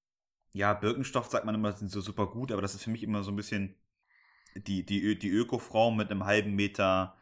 [0.52, 3.22] Ja, Birkenstoff sagt man immer, sind so super gut, aber das ist für mich immer
[3.22, 3.78] so ein bisschen
[4.54, 7.16] die, die, die Öko-Frau mit einem halben Meter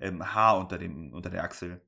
[0.00, 1.80] ähm, Haar unter, dem, unter der Achsel.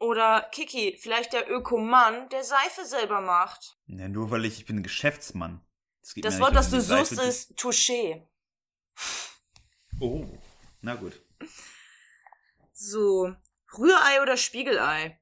[0.00, 3.78] Oder Kiki, vielleicht der Ökomann, der Seife selber macht.
[3.86, 5.60] Ja, nur weil ich, ich bin Geschäftsmann.
[6.00, 8.26] Das mir Wort, das du Seife, suchst, die- ist Touché.
[10.00, 10.24] Oh,
[10.80, 11.20] na gut.
[12.72, 13.36] So,
[13.76, 15.20] Rührei oder Spiegelei?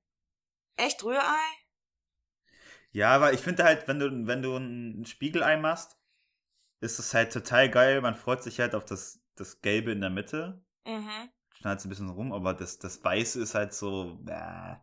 [0.77, 1.49] Echt Rührei?
[2.93, 5.99] Ja, aber ich finde halt, wenn du, wenn du ein Spiegelei machst,
[6.81, 8.01] ist es halt total geil.
[8.01, 10.65] Man freut sich halt auf das, das Gelbe in der Mitte.
[10.87, 11.31] Mhm.
[11.63, 14.77] Es ein bisschen rum, aber das, das Weiße ist halt so, äh,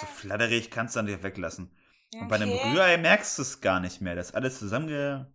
[0.00, 1.70] so Hm, flatterig, kannst du dann direkt weglassen.
[2.14, 2.72] Und bei einem okay.
[2.72, 4.14] Rührei merkst du es gar nicht mehr.
[4.14, 5.32] Das ist alles zusammenge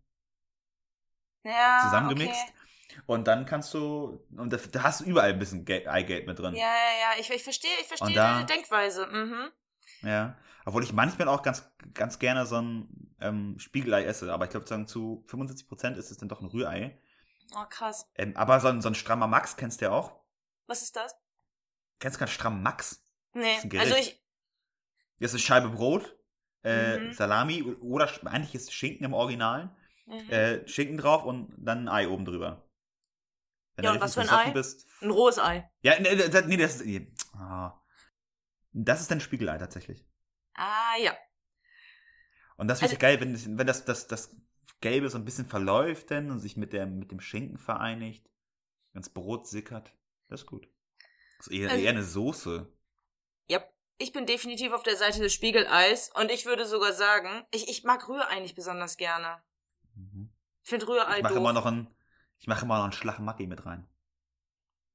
[1.44, 2.42] ja, zusammengemixt.
[2.42, 3.02] Okay.
[3.06, 6.40] Und dann kannst du, und da, da hast du überall ein bisschen Gel Eigelb mit
[6.40, 6.54] drin.
[6.54, 9.08] Ja, ja, ja, ich, ich verstehe, ich verstehe deine Denkweise.
[9.08, 9.50] Mhm.
[10.02, 10.38] Ja.
[10.66, 14.32] Obwohl ich manchmal auch ganz, ganz gerne so ein ähm, Spiegelei esse.
[14.32, 16.98] Aber ich glaube, sagen zu 75% ist es dann doch ein Rührei.
[17.56, 18.08] Oh, krass.
[18.16, 20.23] Ähm, aber so ein, so ein strammer Max kennst du ja auch.
[20.68, 21.16] Was ist das?
[22.00, 23.04] Kennst du keinen strammen Max?
[23.34, 24.22] Nee, also ich,
[25.20, 26.18] Das ist Scheibe Brot,
[26.64, 27.14] äh, Mhm.
[27.14, 29.76] Salami oder eigentlich ist Schinken im Original.
[30.06, 30.30] mhm.
[30.30, 32.68] Äh, Schinken drauf und dann ein Ei oben drüber.
[33.76, 34.52] Wenn Ja, du und was für ein Ei?
[34.52, 35.70] Bist, ein rohes Ei.
[35.82, 36.86] Ja, nee, das, nee, das ist.
[36.86, 37.12] Nee.
[37.34, 37.80] Ah.
[38.74, 40.06] Das ist dann Spiegelei tatsächlich.
[40.56, 41.16] Ah, ja.
[42.58, 44.36] Und das finde Also- ich geil, wenn, das- wenn das, das, das
[44.82, 48.30] Gelbe so ein bisschen verläuft denn und sich mit, der, mit dem Schinken vereinigt,
[48.94, 49.92] ins Brot sickert.
[50.34, 50.68] Das ist gut.
[51.38, 52.68] Das ist eher, Also- eher eine Soße.
[53.48, 53.64] Ja.
[54.00, 57.84] Ich bin definitiv auf der Seite des Spiegeleis und ich würde sogar sagen, ich, ich
[57.84, 59.44] mag Rührei nicht besonders gerne.
[59.94, 60.34] Mhm.
[60.64, 61.42] Ich finde Rührei Ich mache doof.
[61.42, 61.96] immer noch einen,
[62.40, 63.88] ich mache immer noch einen Schlag Maggi mit rein.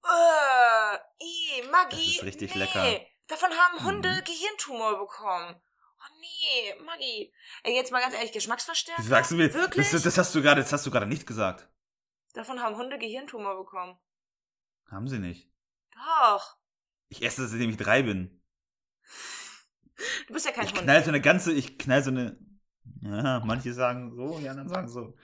[0.05, 1.97] Äh, i, Maggi.
[1.97, 2.59] Das ist richtig nee.
[2.63, 3.01] lecker.
[3.29, 4.25] Davon haben Hunde Mhm.
[4.25, 5.55] Gehirntumor bekommen.
[6.01, 7.33] Oh nee, Maggi.
[7.63, 9.03] Ey, jetzt mal ganz ehrlich, Geschmacksverstärker?
[9.05, 9.89] Sagst du mir, Wirklich?
[9.93, 11.69] das, das hast du gerade, das hast du gerade nicht gesagt.
[12.35, 13.97] Davon haben Hunde Gehirntumor bekommen.
[14.91, 15.51] Haben sie nicht.
[15.95, 16.57] Doch.
[17.09, 18.43] Ich esse, seitdem ich drei bin.
[20.27, 20.83] Du bist ja kein Ich Hund.
[20.83, 22.39] knall so eine ganze, ich knall so eine.
[23.03, 25.17] Ja, manche sagen so, die anderen sagen so.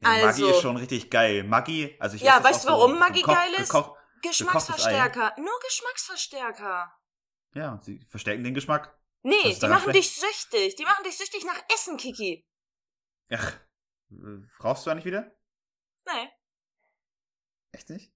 [0.00, 1.44] Ja, Maggi Also- ist schon richtig geil.
[1.44, 3.70] Maggi, also ich Ja, weißt du, warum so Maggi gekocht- geil ist?
[3.70, 5.34] gekocht- Geschmacksverstärker.
[5.38, 6.92] Nur Geschmacksverstärker.
[7.54, 8.96] Ja, sie verstärken den Geschmack.
[9.22, 10.74] Nee, die machen dich süchtig.
[10.76, 12.46] Die machen dich süchtig nach Essen, Kiki.
[13.30, 13.52] Ach,
[14.10, 14.14] äh,
[14.62, 15.30] rauchst du eigentlich wieder?
[16.06, 16.28] Nee,
[17.72, 18.12] Echt nicht?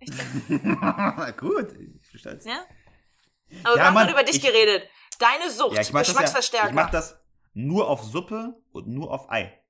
[0.00, 0.20] Ich nicht.
[1.38, 2.44] Gut, ich versteh's.
[2.44, 2.64] Ja?
[3.64, 4.88] Aber Ja, wir haben Mann, gerade über dich ich- geredet.
[5.18, 6.68] Deine Sucht, Ja, ich mach das ja, Geschmacksverstärker.
[6.68, 7.20] ich mach das
[7.52, 9.62] nur auf Suppe und nur auf Ei.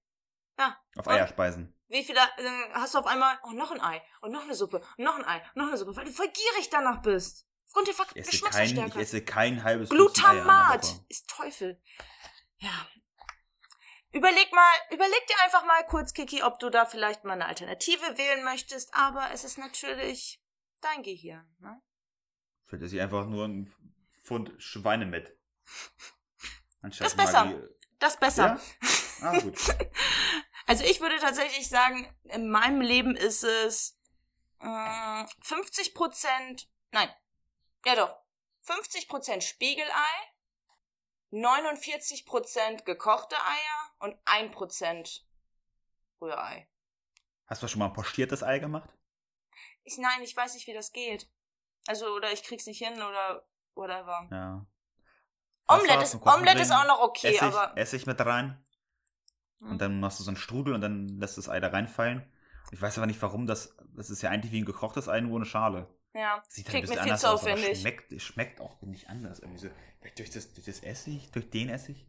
[0.58, 1.12] Ja, Auf und?
[1.12, 1.76] Eierspeisen.
[1.88, 4.78] Wie viele äh, hast du auf einmal, oh, noch ein Ei und noch eine Suppe
[4.96, 7.46] und noch ein Ei und noch eine Suppe, weil du voll gierig danach bist.
[7.66, 8.96] Aufgrund der esse, kein, Geschmacksverstärker.
[8.96, 11.82] ich esse kein halbes Glutamat ist Teufel.
[12.58, 12.70] Ja.
[14.12, 18.18] Überleg mal, überleg dir einfach mal kurz, Kiki, ob du da vielleicht mal eine Alternative
[18.18, 20.42] wählen möchtest, aber es ist natürlich
[20.82, 21.80] dein Gehirn, ne?
[22.66, 23.74] Vielleicht esse ich einfach nur ein
[24.24, 25.34] Pfund Schweinemett.
[26.82, 27.44] Anstatt Das ist besser.
[27.46, 28.44] mal Das ist Die, besser.
[28.46, 29.26] ja?
[29.28, 29.58] Ah, gut.
[30.64, 33.98] Also ich würde tatsächlich sagen, in meinem Leben ist es
[34.60, 37.10] äh, 50 Prozent, nein,
[37.84, 38.16] ja doch,
[38.62, 40.14] 50 Prozent Spiegelei,
[41.30, 45.24] 49 Prozent gekochte Eier und 1 Prozent
[46.20, 46.68] Rührei.
[47.46, 48.90] Hast du schon mal ein postiertes Ei gemacht?
[49.84, 51.28] Ich, nein, ich weiß nicht, wie das geht.
[51.86, 54.28] Also, oder ich krieg's nicht hin oder whatever.
[54.30, 54.66] Ja.
[55.68, 57.76] Omelette ist, Omelette ist auch noch okay, Essig, aber.
[57.76, 58.64] Essig mit rein.
[59.60, 59.70] Hm.
[59.70, 62.30] Und dann machst du so einen Strudel und dann lässt das Ei da reinfallen.
[62.72, 63.76] Ich weiß aber nicht, warum das.
[63.94, 65.88] Das ist ja eigentlich wie ein gekochtes Ei, nur ohne Schale.
[66.14, 69.38] Ja, Sieht halt ein bisschen anders aus, aber schmeckt, schmeckt auch nicht anders.
[69.38, 69.68] Irgendwie so,
[70.16, 72.06] durch das, durch das Essig, durch den Essig.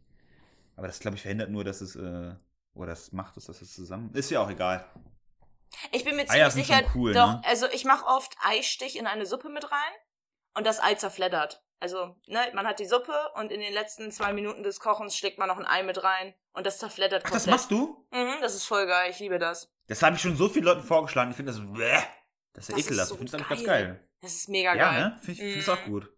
[0.76, 2.34] Aber das, glaube ich, verhindert nur, dass es, äh,
[2.74, 4.12] oder das macht es, dass es zusammen.
[4.14, 4.84] Ist ja auch egal.
[5.92, 7.42] Ich bin mir Eier ziemlich sind sicher, schon cool, doch, ne?
[7.44, 9.92] also ich mache oft Eistich in eine Suppe mit rein
[10.54, 11.62] und das Ei zerfleddert.
[11.80, 15.38] Also, ne, man hat die Suppe und in den letzten zwei Minuten des Kochens schlägt
[15.38, 17.54] man noch ein Ei mit rein und das zerfleddert Ach, das komplett.
[17.60, 18.06] machst du?
[18.12, 19.70] Mhm, das ist voll geil, ich liebe das.
[19.88, 21.30] Das habe ich schon so vielen Leuten vorgeschlagen.
[21.32, 22.00] Ich finde das, bäh,
[22.54, 23.08] das ist ja Das ist ekelhaft.
[23.08, 24.08] so ich finde das ganz geil.
[24.22, 25.00] Das ist mega Ja, geil.
[25.00, 25.18] ne?
[25.22, 25.90] Finde ich, ich auch Mhm.
[25.90, 26.10] gut.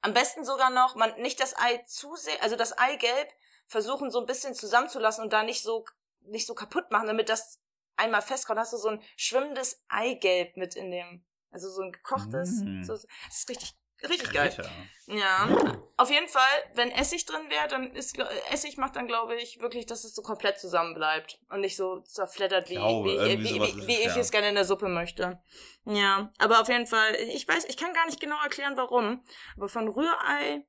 [0.00, 3.28] Am besten sogar noch, man nicht das Ei zu sehr, also das Eigelb
[3.72, 5.84] versuchen so ein bisschen zusammenzulassen und da nicht so
[6.24, 7.58] nicht so kaputt machen, damit das
[7.96, 8.60] einmal festkommt.
[8.60, 12.62] Hast du so ein schwimmendes Eigelb mit in dem, also so ein gekochtes.
[12.62, 12.82] Mm.
[12.84, 13.74] So, das ist richtig,
[14.08, 14.50] richtig geil.
[14.50, 14.70] Alter.
[15.06, 15.48] Ja,
[15.96, 16.42] auf jeden Fall,
[16.74, 18.16] wenn Essig drin wäre, dann ist
[18.50, 22.68] Essig macht dann glaube ich wirklich, dass es so komplett zusammenbleibt und nicht so zerfleddert
[22.68, 24.18] wie, Glaube, wie, wie, wie, wie es, ich ja.
[24.18, 25.42] es gerne in der Suppe möchte.
[25.86, 29.24] Ja, aber auf jeden Fall, ich weiß, ich kann gar nicht genau erklären, warum,
[29.56, 30.64] aber von Rührei,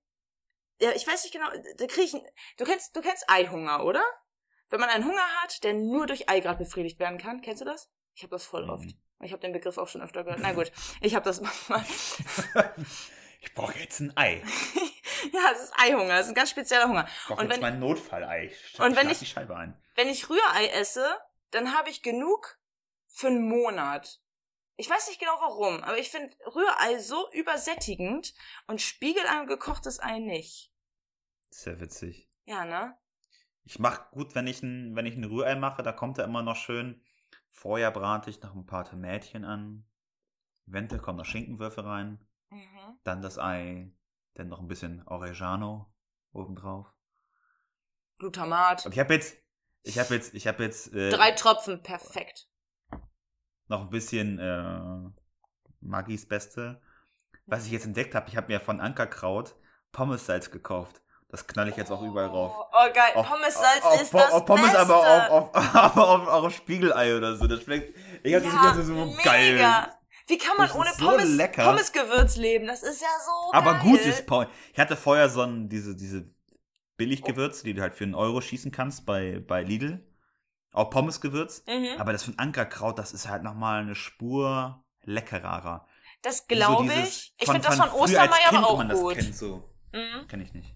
[0.84, 2.14] ja, ich weiß nicht genau, da krieg ich,
[2.58, 4.04] du kennst, du kennst Eihunger, oder?
[4.70, 7.66] Wenn man einen Hunger hat, der nur durch Ei gerade befriedigt werden kann, kennst du
[7.66, 7.90] das?
[8.16, 8.86] Ich habe das voll oft.
[8.86, 9.02] Mhm.
[9.22, 10.42] Ich habe den Begriff auch schon öfter gehört.
[10.42, 10.72] Na gut,
[11.02, 11.86] ich habe das manchmal.
[13.42, 14.44] ich brauche jetzt ein Ei.
[15.34, 17.08] ja, es ist Eihunger, es ist ein ganz spezieller Hunger.
[17.08, 18.46] Ich brauche Und jetzt wenn- mein Notfallei.
[18.72, 19.80] Ich Und wenn ich- die Scheibe ein.
[19.96, 21.06] Wenn ich Rührei esse,
[21.52, 22.60] dann habe ich genug
[23.08, 24.20] für einen Monat.
[24.76, 28.34] Ich weiß nicht genau warum, aber ich finde Rührei so übersättigend
[28.66, 30.72] und Spiegelei und gekochtes Ei nicht.
[31.54, 32.30] Sehr witzig.
[32.45, 32.97] Ja, ne?
[33.64, 36.41] Ich mache gut, wenn ich ein, wenn ich ein Rührei mache, da kommt er immer
[36.41, 37.01] noch schön.
[37.51, 39.86] Vorher brate ich noch ein paar Tomätchen an.
[40.68, 42.20] Eventuell kommen noch Schinkenwürfel rein.
[42.49, 42.97] Mhm.
[43.04, 43.91] Dann das Ei.
[44.34, 45.93] Dann noch ein bisschen Oregano
[46.32, 46.91] obendrauf.
[48.18, 48.88] Glutamat.
[48.88, 49.38] Und ich habe jetzt,
[49.84, 52.49] ich habe jetzt, ich habe jetzt äh, Drei Tropfen, perfekt.
[53.68, 55.12] noch ein bisschen äh,
[55.82, 56.82] Magis Beste.
[57.45, 59.56] Was ich jetzt entdeckt habe, ich habe mir von Ankerkraut
[59.91, 61.03] Pommessalz gekauft.
[61.34, 62.54] Das knall ich jetzt auch überall rauf.
[62.56, 63.10] Oh, oh geil.
[63.16, 64.78] Auf- Pommessalz auf, ist auf, das auf Pommes, Beste.
[64.78, 64.98] aber
[65.32, 67.48] auf, auf, aber auf, auch auf Spiegelei oder so.
[67.48, 67.98] Das schmeckt.
[68.22, 69.24] Ich hab das ja, nicht so mega.
[69.24, 69.88] geil.
[70.28, 71.64] Wie kann man Das ohne so Pommes, lecker.
[71.66, 72.68] Pommesgewürz leben?
[72.68, 73.82] Das ist ja so Aber geil.
[73.82, 74.48] gutes Pommes.
[74.74, 76.30] Ich hatte vorher so ein, diese, diese
[76.98, 80.08] Billiggewürze, die du halt für einen Euro schießen kannst bei, bei Lidl.
[80.72, 81.64] Auch Pommesgewürz.
[81.68, 82.00] Mhm.
[82.00, 85.88] Aber das von Ankerkraut, das ist halt nochmal eine Spur leckerer.
[86.22, 87.36] Das so glaube dieses ich.
[87.40, 89.16] Ich finde das von Ostermeier aber auch man das gut.
[89.16, 89.68] kennt, so.
[89.92, 90.28] Mhm.
[90.28, 90.76] Kenn ich nicht.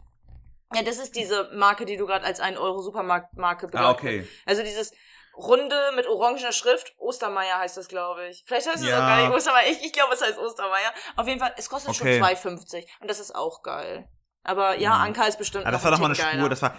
[0.73, 4.27] Ja, das ist diese Marke, die du gerade als 1 Euro Supermarktmarke Ah, okay.
[4.45, 4.91] Also dieses
[5.35, 6.93] runde mit orangener Schrift.
[6.97, 8.43] Ostermeier heißt das, glaube ich.
[8.45, 8.95] Vielleicht heißt es Ja.
[8.97, 9.69] auch gar nicht Ostermeier.
[9.71, 10.91] Ich, ich glaube, es heißt Ostermeier.
[11.15, 12.19] Auf jeden Fall, es kostet Okay.
[12.19, 12.23] schon
[12.57, 12.85] 2,50.
[12.99, 14.09] Und das ist auch geil.
[14.43, 15.03] Aber ja, Mhm.
[15.05, 16.49] Anka ist bestimmt Aber das noch war doch mal eine Tick Spur, geiler.
[16.49, 16.75] das war,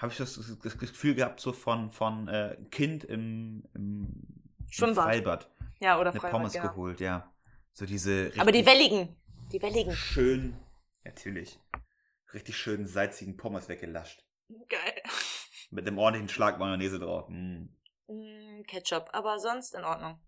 [0.00, 4.12] habe ich das, das, das Gefühl gehabt, so von, von äh, Kind im, im,
[4.58, 5.04] im Schwimmbad.
[5.04, 5.50] Freibad.
[5.80, 6.68] Ja, oder Eine Freibad, Pommes genau.
[6.68, 7.30] geholt, ja.
[7.72, 9.16] So diese Aber die welligen.
[9.52, 9.92] Die welligen.
[9.94, 10.56] schön,
[11.04, 11.58] natürlich,
[12.32, 14.24] richtig schön salzigen Pommes weggelascht.
[14.68, 15.02] Geil.
[15.70, 17.28] Mit einem ordentlichen Schlag Mayonnaise drauf.
[17.28, 17.68] Mm.
[18.06, 19.10] Mm, Ketchup.
[19.12, 20.20] Aber sonst in Ordnung.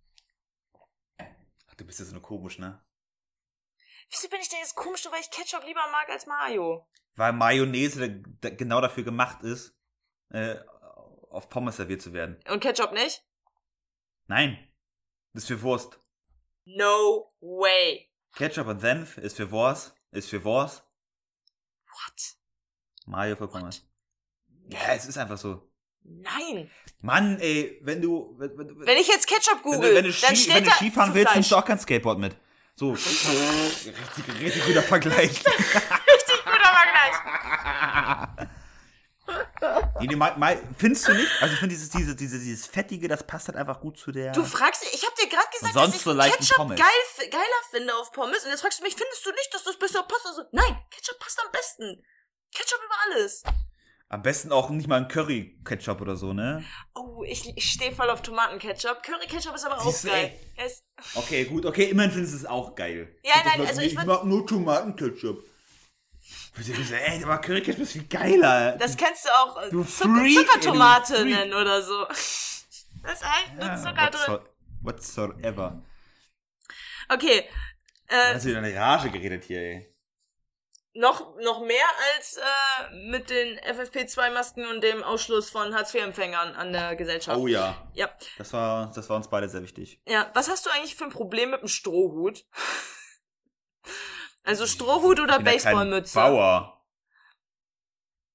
[1.19, 2.85] Ach, du bist ja so eine komisch, ne?
[4.11, 6.89] Wieso bin ich denn jetzt komisch, nur weil ich Ketchup lieber mag als Mayo?
[7.15, 9.77] Weil Mayonnaise genau dafür gemacht ist,
[10.31, 10.57] äh,
[11.31, 12.43] auf Pommes serviert zu werden.
[12.49, 13.25] Und Ketchup nicht?
[14.27, 14.59] Nein,
[15.33, 16.01] das ist für Wurst.
[16.65, 18.11] No way.
[18.35, 20.85] Ketchup und Senf ist für Wurst, ist für Wurst.
[21.93, 22.37] What?
[23.07, 23.83] Mayo für Pommes.
[24.69, 25.71] Ja, es ist einfach so.
[26.03, 26.71] Nein.
[27.01, 28.35] Mann, ey, wenn du.
[28.39, 30.65] Wenn, wenn, Wenn ich jetzt Ketchup wenn, google, du, wenn, du, dann Ski, steht wenn
[30.65, 32.37] du Skifahren willst, nimmst du auch kein Skateboard mit.
[32.77, 32.93] So.
[32.93, 35.31] richtig, richtig guter Vergleich.
[35.45, 38.49] Richtig guter Vergleich.
[40.01, 41.31] Nee, nee, mal, mal, findest du nicht?
[41.41, 44.33] Also ich finde dieses, dieses, dieses, dieses Fettige, das passt halt einfach gut zu der.
[44.33, 48.13] Du fragst, ich habe dir gerade gesagt, dass ich so Ketchup geil, geiler finde auf
[48.13, 48.45] Pommes.
[48.45, 50.27] Und jetzt fragst du mich, findest du nicht, dass das besser passt?
[50.27, 52.03] Also, nein, Ketchup passt am besten.
[52.53, 53.43] Ketchup über alles.
[54.13, 56.65] Am besten auch nicht mal ein Curry-Ketchup oder so, ne?
[56.97, 59.05] Oh, ich, ich stehe voll auf Tomatenketchup.
[59.05, 60.33] Curry-Ketchup ist aber auch Siehst du, geil.
[60.67, 60.83] ist,
[61.15, 63.17] Okay, gut, okay, immerhin findest du es auch geil.
[63.23, 65.45] Ja, nein, also ich ich mag nur Tomatenketchup.
[66.59, 68.77] Ich würde so, ey, aber Curry-Ketchup ist viel geiler.
[68.79, 72.07] das kannst du auch äh, Du Zucker, ey, Zuckertomate nennen oder so.
[73.03, 74.21] Da ist halt nur Ja, Zucker drin.
[74.35, 74.47] whatso-
[74.83, 75.83] Whatsoever.
[77.09, 77.49] Okay.
[78.09, 79.95] Äh, hast du wieder eine Rage geredet hier, ey.
[80.93, 81.85] noch, noch mehr
[82.15, 87.39] als äh, mit den FFP2-Masken und dem Ausschluss von Hartz-IV-Empfängern an der Gesellschaft.
[87.39, 87.91] Oh ja.
[87.95, 88.11] Ja.
[88.37, 90.03] Das war, das war uns beide sehr wichtig.
[90.07, 92.45] Ja, was hast du eigentlich für ein Problem mit dem Strohhut?
[94.43, 96.15] Also Strohhut oder Baseballmütze?
[96.15, 96.77] Bauer.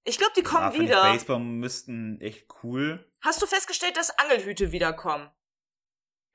[0.03, 1.01] Ich glaube, die kommen Ja, wieder.
[1.01, 3.11] Baseball müssten echt cool.
[3.21, 5.29] Hast du festgestellt, dass Angelhüte wiederkommen?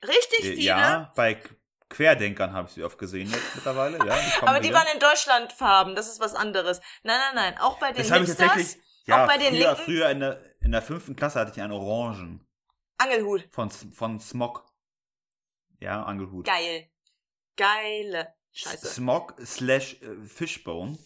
[0.03, 0.61] Richtig Äh, viele.
[0.63, 1.41] Ja, bei
[1.89, 3.97] Querdenkern habe ich sie oft gesehen jetzt mittlerweile.
[4.05, 4.77] Ja, die aber die wieder.
[4.79, 6.79] waren in Deutschlandfarben, das ist was anderes.
[7.03, 8.83] Nein, nein, nein, auch bei den Das habe ich Hipsters, tatsächlich.
[9.05, 9.83] Ja, auch bei den früher, Linken?
[9.83, 12.45] früher in der, in der fünften Klasse hatte ich einen Orangen.
[12.97, 13.47] Angelhut.
[13.51, 14.65] Von, von Smog.
[15.79, 16.45] Ja, Angelhut.
[16.45, 16.89] Geil.
[17.57, 18.87] Geile Scheiße.
[18.87, 20.97] Smog slash äh, Fishbone.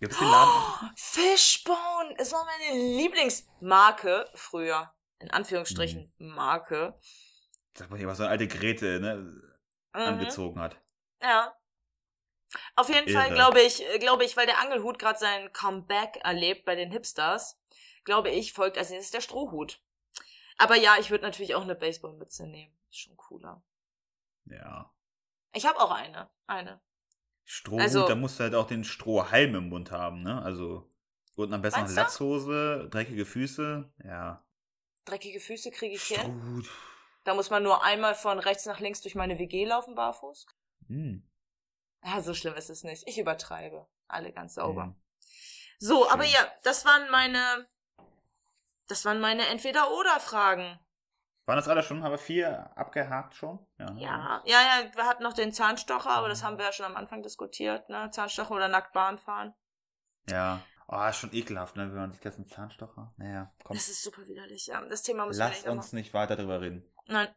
[0.00, 0.90] Gibt's den Laden?
[0.96, 4.92] Fishbone, es war meine Lieblingsmarke früher.
[5.20, 6.28] In Anführungsstrichen Mhm.
[6.34, 6.98] Marke.
[7.74, 9.42] Sag mal was so eine alte Grete, ne, Mhm.
[10.00, 10.76] angezogen hat.
[11.22, 11.54] Ja.
[12.76, 13.34] Auf jeden Fall Irre.
[13.34, 17.60] glaube ich, äh, glaube ich, weil der Angelhut gerade sein Comeback erlebt bei den Hipsters,
[18.04, 19.82] glaube ich, folgt als nächstes der Strohhut.
[20.56, 22.76] Aber ja, ich würde natürlich auch eine Baseballmütze nehmen.
[22.90, 23.62] Ist schon cooler.
[24.46, 24.92] Ja.
[25.52, 26.30] Ich habe auch eine.
[26.46, 26.80] Eine.
[27.50, 30.42] Strohhut, Also- da musst du halt auch den Strohhalm im Mund haben, ne?
[30.42, 30.92] Also,
[31.34, 31.92] und am besten du?
[31.94, 34.44] Latzhose, dreckige Füße, ja.
[35.06, 36.20] Dreckige Füße kriege ich hin.
[36.20, 36.68] Strohhut.
[37.24, 40.46] Da muss man nur einmal von rechts nach links durch meine WG laufen, barfuß.
[40.88, 41.26] Hm.
[42.04, 43.08] Ja, so schlimm ist es nicht.
[43.08, 43.86] Ich übertreibe.
[44.08, 44.82] Alle ganz sauber.
[44.84, 44.94] Hm.
[45.78, 46.34] So, aber Schön.
[46.34, 47.66] ja, das waren meine,
[48.88, 50.78] das waren meine Entweder-Oder-Fragen.
[51.48, 52.02] Waren das alle schon?
[52.02, 53.58] Haben wir vier abgehakt schon?
[53.78, 53.90] Ja.
[53.96, 56.94] Ja, ja, ja, wir hatten noch den Zahnstocher, aber das haben wir ja schon am
[56.94, 58.10] Anfang diskutiert, ne?
[58.12, 59.54] Zahnstocher oder nackt Bahn fahren.
[60.28, 60.60] Ja.
[60.88, 61.88] Oh, ist schon ekelhaft, ne?
[61.90, 63.14] Wenn man sich das einen Zahnstocher.
[63.16, 63.74] Naja, komm.
[63.76, 64.82] Das ist super widerlich, ja.
[64.90, 66.84] Das Thema müssen wir Lass nicht nochmal- uns nicht weiter drüber reden.
[67.06, 67.28] Nein.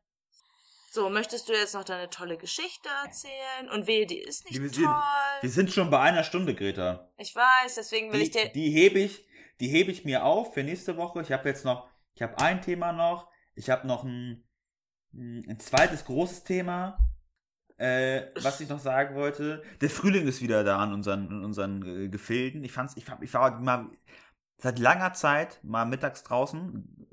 [0.92, 3.70] So, möchtest du jetzt noch deine tolle Geschichte erzählen?
[3.74, 4.94] Und wehe, die ist nicht Die- wir toll.
[5.40, 7.10] Wir sind schon bei einer Stunde, Greta.
[7.16, 8.50] ich weiß, deswegen will Die, ich dir.
[8.50, 9.26] die hebe ich,
[9.62, 11.22] die hebe ich mir auf für nächste Woche.
[11.22, 13.31] Ich habe jetzt noch, ich habe ein Thema noch.
[13.56, 14.44] Ich habe noch ein,
[15.14, 16.98] ein zweites großes Thema,
[17.78, 19.64] äh, was ich noch sagen wollte.
[19.82, 22.64] Der Frühling ist wieder da an unseren, in unseren äh, Gefilden.
[22.64, 23.90] Ich fand's, ich, ich war mal
[24.58, 27.08] seit langer Zeit mal mittags draußen.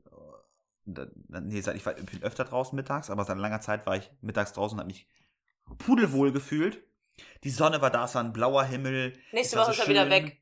[0.85, 4.11] Nee, seit, ich war, ich bin öfter draußen mittags, aber seit langer Zeit war ich
[4.21, 5.07] mittags draußen und habe mich
[5.79, 6.83] pudelwohl gefühlt.
[7.45, 9.13] Die Sonne war da, es war ein blauer Himmel.
[9.33, 10.41] Nächste Woche so ist er wieder weg.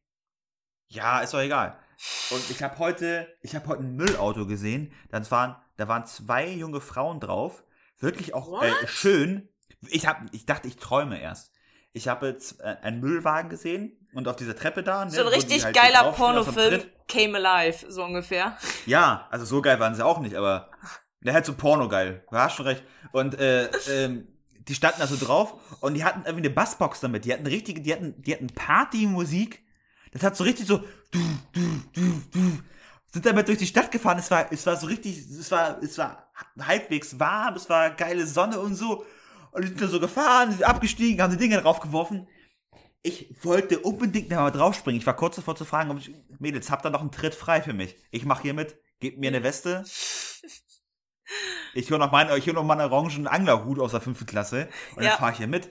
[0.88, 1.78] Ja, ist doch egal.
[2.30, 4.92] Und ich habe heute, ich habe heute ein Müllauto gesehen.
[5.09, 7.64] Das waren, da waren zwei junge Frauen drauf.
[7.99, 9.49] Wirklich auch äh, schön.
[9.89, 11.53] Ich hab, ich dachte, ich träume erst.
[11.93, 15.05] Ich habe jetzt äh, einen Müllwagen gesehen und auf dieser Treppe da.
[15.05, 18.57] Ne, So ein richtig halt geiler Pornofilm came alive, so ungefähr.
[18.85, 20.70] Ja, also so geil waren sie auch nicht, aber
[21.20, 22.24] der hat so Porno geil.
[22.31, 22.85] Du hast schon recht.
[23.12, 24.29] Und äh, ähm,
[24.68, 27.24] die standen da so drauf und die hatten irgendwie eine Bassbox damit.
[27.24, 29.64] Die hatten richtige, die hatten, die hatten Partymusik.
[30.12, 31.18] Das hat so richtig so du,
[31.53, 32.59] du, du, du.
[33.16, 34.18] Sind damit durch die Stadt gefahren.
[34.18, 38.26] Es war, es war so richtig, es war, es war halbwegs warm, es war geile
[38.26, 39.06] Sonne und so.
[39.52, 42.28] Und die sind da so gefahren, sind abgestiegen, haben die Dinge draufgeworfen.
[43.00, 45.00] Ich wollte unbedingt noch mal draufspringen.
[45.00, 47.62] Ich war kurz davor zu fragen, ob ich, Mädels, habt ihr noch einen Tritt frei
[47.62, 47.96] für mich?
[48.10, 49.82] Ich mach hier mit, gebt mir eine Weste.
[51.72, 55.08] Ich hole noch ich noch meinen orangen Anglerhut aus der fünften Klasse und Ja.
[55.08, 55.70] dann fahre ich hier mit.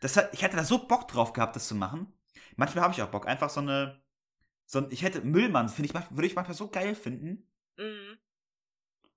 [0.00, 2.12] Das hat, ich hätte da so Bock drauf gehabt, das zu machen.
[2.54, 4.00] Manchmal habe ich auch Bock, einfach so eine,
[4.70, 7.46] so ein, ich hätte Müllmann, finde ich, würde ich manchmal so geil finden,
[7.78, 8.18] Mhm.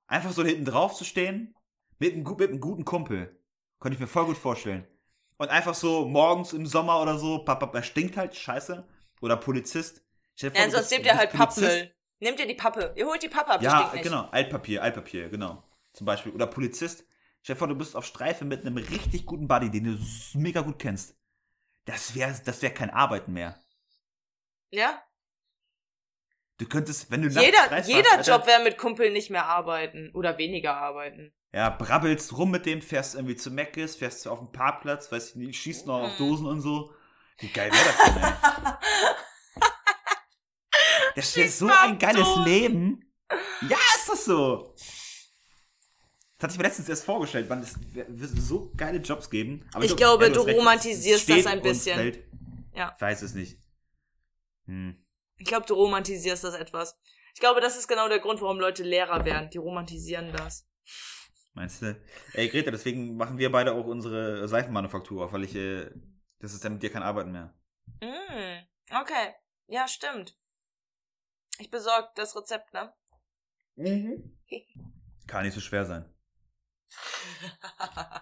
[0.07, 1.55] einfach so hinten drauf zu stehen,
[1.99, 3.37] mit einem, mit einem guten Kumpel.
[3.79, 4.87] Könnte ich mir voll gut vorstellen.
[5.37, 8.87] Und einfach so morgens im Sommer oder so, Papa, er stinkt halt, scheiße.
[9.21, 10.03] Oder Polizist.
[10.37, 11.31] Ja, vor, du sonst nehmt ihr halt.
[11.31, 11.91] Pappmüll.
[12.19, 12.93] Nehmt ihr die Pappe.
[12.95, 14.29] Ihr holt die Pappe ab, Ja, genau.
[14.29, 15.63] Altpapier, Altpapier, genau.
[15.93, 16.31] Zum Beispiel.
[16.31, 17.03] Oder Polizist.
[17.41, 19.99] Stell dir vor, du bist auf Streife mit einem richtig guten Buddy, den du
[20.39, 21.15] mega gut kennst.
[21.85, 23.59] Das wäre das wär kein Arbeiten mehr.
[24.69, 25.01] Ja?
[26.61, 27.89] Du könntest, wenn du Jeder, jeder hast,
[28.19, 31.33] Alter, Job wäre mit Kumpel nicht mehr arbeiten oder weniger arbeiten.
[31.51, 35.35] Ja, brabbelst rum mit dem, fährst irgendwie zu Meckes, fährst auf den Parkplatz, weiß ich
[35.37, 36.17] nicht, schießt noch auf Mhm.
[36.19, 36.93] Dosen und so.
[37.39, 38.31] Wie geil wäre das denn, ey?
[41.15, 42.45] Das wäre so ein geiles Dosen.
[42.45, 43.11] Leben.
[43.67, 44.75] Ja, ist das so.
[46.37, 49.67] Das hatte ich mir letztens erst vorgestellt, man, es wird so geile Jobs geben.
[49.73, 52.23] Aber Ich glaub, glaube, du romantisierst das ein bisschen.
[52.75, 52.93] Ja.
[52.95, 53.57] Ich weiß es nicht.
[54.67, 55.00] Hm.
[55.41, 56.95] Ich glaube, du romantisierst das etwas.
[57.33, 59.49] Ich glaube, das ist genau der Grund, warum Leute Lehrer werden.
[59.49, 60.69] Die romantisieren das.
[61.53, 61.99] Meinst du?
[62.33, 65.89] Ey, Greta, deswegen machen wir beide auch unsere Seifenmanufaktur auf, weil ich, äh,
[66.37, 67.55] das ist dann mit dir kein Arbeiten mehr.
[68.01, 68.67] Mm,
[69.01, 69.33] okay.
[69.65, 70.37] Ja, stimmt.
[71.57, 72.93] Ich besorge das Rezept, ne?
[75.25, 76.05] Kann nicht so schwer sein.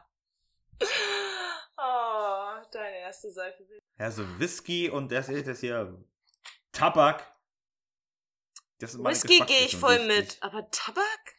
[1.77, 3.67] oh, deine erste Seife.
[3.97, 6.01] Ja, so Whisky und das ist das hier
[6.71, 7.25] Tabak.
[8.79, 10.37] Whisky gehe ich voll mit.
[10.41, 11.35] Aber Tabak?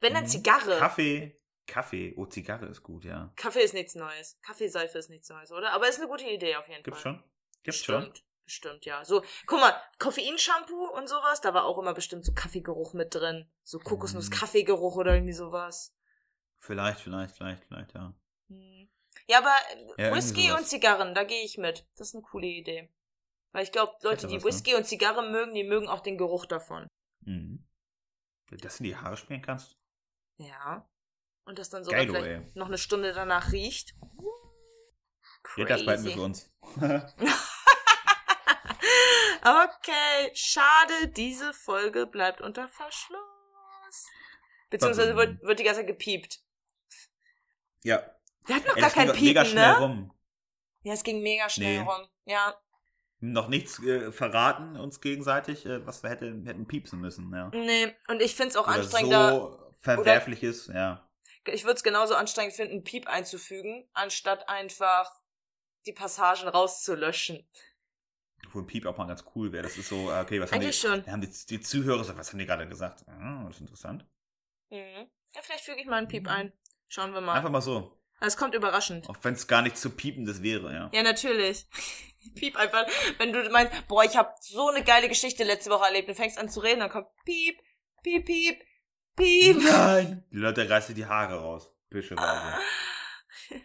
[0.00, 0.28] Wenn dann Mhm.
[0.28, 0.78] Zigarre.
[0.78, 1.40] Kaffee.
[1.66, 2.14] Kaffee.
[2.16, 3.32] Oh, Zigarre ist gut, ja.
[3.36, 4.38] Kaffee ist nichts Neues.
[4.42, 5.72] Kaffeeseife ist nichts Neues, oder?
[5.72, 7.14] Aber ist eine gute Idee auf jeden Gibt's Fall.
[7.14, 7.24] schon?
[7.62, 8.12] Gibt's schon?
[8.44, 8.84] Bestimmt.
[8.84, 9.04] Ja.
[9.04, 13.48] So, guck mal, Koffeinshampoo und sowas, da war auch immer bestimmt so Kaffeegeruch mit drin.
[13.62, 13.84] So Mhm.
[13.84, 15.94] Kokosnuss-Kaffeegeruch oder irgendwie sowas.
[16.58, 18.12] Vielleicht, vielleicht, vielleicht, vielleicht, ja.
[18.48, 18.90] Hm.
[19.28, 19.54] Ja, aber
[19.96, 21.86] äh, Ja, Whisky und Zigarren, da gehe ich mit.
[21.96, 22.90] Das ist eine coole Idee.
[23.52, 24.44] Weil ich glaube, Leute, die ne?
[24.44, 26.86] Whisky und Zigarre mögen, die mögen auch den Geruch davon.
[27.22, 27.66] Mhm.
[28.50, 29.76] Dass du in die Haare schmieren kannst?
[30.36, 30.88] Ja.
[31.44, 32.52] Und das dann so Geilo, vielleicht ey.
[32.54, 33.94] noch eine Stunde danach riecht.
[35.56, 36.12] Ja, das Crazy.
[36.12, 36.52] für uns.
[39.42, 43.18] Okay, schade, diese Folge bleibt unter Verschluss.
[44.68, 46.40] Beziehungsweise wird, wird die ganze Zeit gepiept.
[47.82, 48.02] ja.
[48.46, 49.78] Wir hatten noch Ey, gar kein doch mega Piepen, schnell ne?
[49.78, 50.12] rum.
[50.82, 51.90] Ja, es ging mega schnell Nee.
[51.90, 52.08] rum.
[52.24, 52.54] Ja.
[53.22, 57.50] Noch nichts äh, verraten uns gegenseitig, äh, was wir hätten, hätten piepsen müssen, ja.
[57.52, 59.30] Nee, und ich find's auch Oder anstrengender.
[59.30, 61.06] so verwerflich ist, ja.
[61.46, 65.10] Ich würde es genauso anstrengend finden, Piep einzufügen, anstatt einfach
[65.86, 67.46] die Passagen rauszulöschen.
[68.52, 69.62] Wo ein Piep auch mal ganz cool wäre.
[69.62, 71.06] Das ist so, äh, okay, was haben die, schon.
[71.06, 73.04] haben die, die Zuhörer so, was haben die gerade gesagt?
[73.06, 74.06] Ah, das ist interessant.
[74.70, 75.08] Mhm.
[75.34, 76.52] Ja, vielleicht füge ich mal einen Piep ein.
[76.88, 77.34] Schauen wir mal.
[77.34, 78.00] Einfach mal so.
[78.20, 79.08] Es kommt überraschend.
[79.08, 80.90] Auch wenn es gar nicht zu piependes wäre, ja.
[80.92, 81.66] Ja, natürlich.
[82.34, 82.86] Piep einfach.
[83.18, 86.38] Wenn du meinst, boah, ich habe so eine geile Geschichte letzte Woche erlebt und fängst
[86.38, 87.58] an zu reden, dann kommt Piep,
[88.02, 88.58] Piep, Piep,
[89.16, 89.56] Piep.
[89.62, 90.24] Nein!
[90.30, 91.72] Die Leute reißen die Haare raus.
[91.88, 92.58] Büscheweise.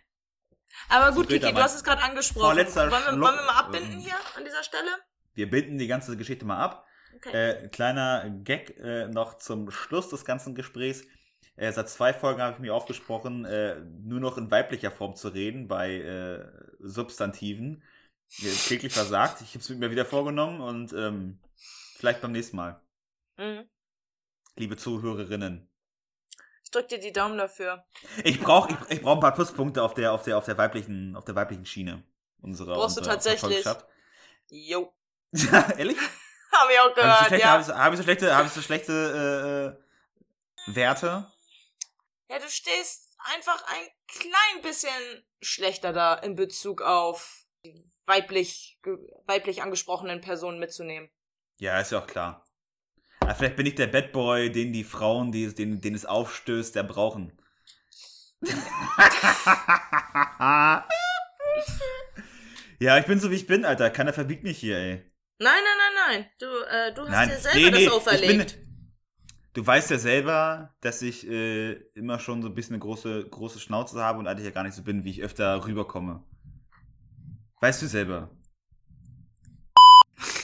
[0.89, 2.57] Aber gut, Kiki, du hast es gerade angesprochen.
[2.57, 4.89] Wollen wir, wollen wir mal abbinden ähm, hier an dieser Stelle?
[5.33, 6.85] Wir binden die ganze Geschichte mal ab.
[7.15, 7.65] Okay.
[7.65, 11.03] Äh, kleiner Gag äh, noch zum Schluss des ganzen Gesprächs.
[11.55, 15.29] Äh, seit zwei Folgen habe ich mir aufgesprochen, äh, nur noch in weiblicher Form zu
[15.29, 16.45] reden bei äh,
[16.79, 17.83] Substantiven.
[18.29, 19.41] Täglich versagt.
[19.41, 21.39] Ich habe es mir wieder vorgenommen und ähm,
[21.97, 22.81] vielleicht beim nächsten Mal.
[23.37, 23.69] Mhm.
[24.55, 25.69] Liebe Zuhörerinnen.
[26.63, 27.85] Ich drück dir die Daumen dafür.
[28.23, 31.15] Ich brauche ich, ich brauch ein paar Pluspunkte auf der, auf der, auf der weiblichen,
[31.15, 32.03] auf der weiblichen Schiene.
[32.41, 33.65] Unserer, Brauchst du unserer tatsächlich?
[33.65, 33.85] Erfolgschaft.
[34.49, 34.93] Jo.
[35.77, 35.97] Ehrlich?
[36.51, 37.51] Hab ich auch Habe ich, so gehört, schlechte, ja.
[37.51, 39.75] hab ich, so- hab ich so schlechte, hab ich so schlechte
[40.67, 41.31] äh, äh, Werte?
[42.29, 47.45] Ja, du stehst einfach ein klein bisschen schlechter da in Bezug auf
[48.05, 48.79] weiblich,
[49.25, 51.09] weiblich angesprochenen Personen mitzunehmen.
[51.59, 52.45] Ja, ist ja auch klar.
[53.19, 56.75] Aber vielleicht bin ich der Bad Boy, den die Frauen, die, den, denen es aufstößt,
[56.75, 57.31] der brauchen.
[62.79, 63.89] ja, ich bin so wie ich bin, Alter.
[63.89, 65.11] Keiner verbiegt mich hier, ey.
[65.39, 66.29] Nein, nein, nein, nein.
[66.39, 68.55] Du, äh, du hast Nein, dir selber nee, nee, das auferlegt.
[68.55, 68.65] bin.
[69.53, 73.59] Du weißt ja selber, dass ich äh, immer schon so ein bisschen eine große, große
[73.59, 76.23] Schnauze habe und eigentlich ja gar nicht so bin, wie ich öfter rüberkomme.
[77.61, 78.29] Weißt du selber.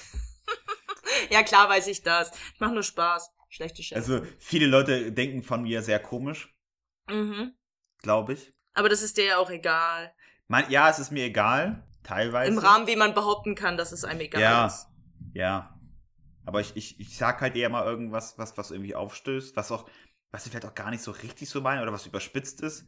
[1.29, 2.31] Ja, klar weiß ich das.
[2.53, 3.31] Ich mach nur Spaß.
[3.47, 4.13] Schlechte Scherze.
[4.15, 6.53] Also, viele Leute denken von mir sehr komisch,
[7.09, 7.53] mhm.
[8.01, 8.53] glaube ich.
[8.73, 10.13] Aber das ist dir ja auch egal.
[10.47, 12.51] Mein, ja, es ist mir egal, teilweise.
[12.51, 14.65] Im Rahmen, wie man behaupten kann, dass es einem egal Ja.
[14.67, 14.87] ist.
[15.33, 15.79] Ja.
[16.45, 19.89] Aber ich, ich, ich sag halt eher mal irgendwas, was, was irgendwie aufstößt, was auch,
[20.31, 22.87] was ich vielleicht auch gar nicht so richtig so meine oder was überspitzt ist,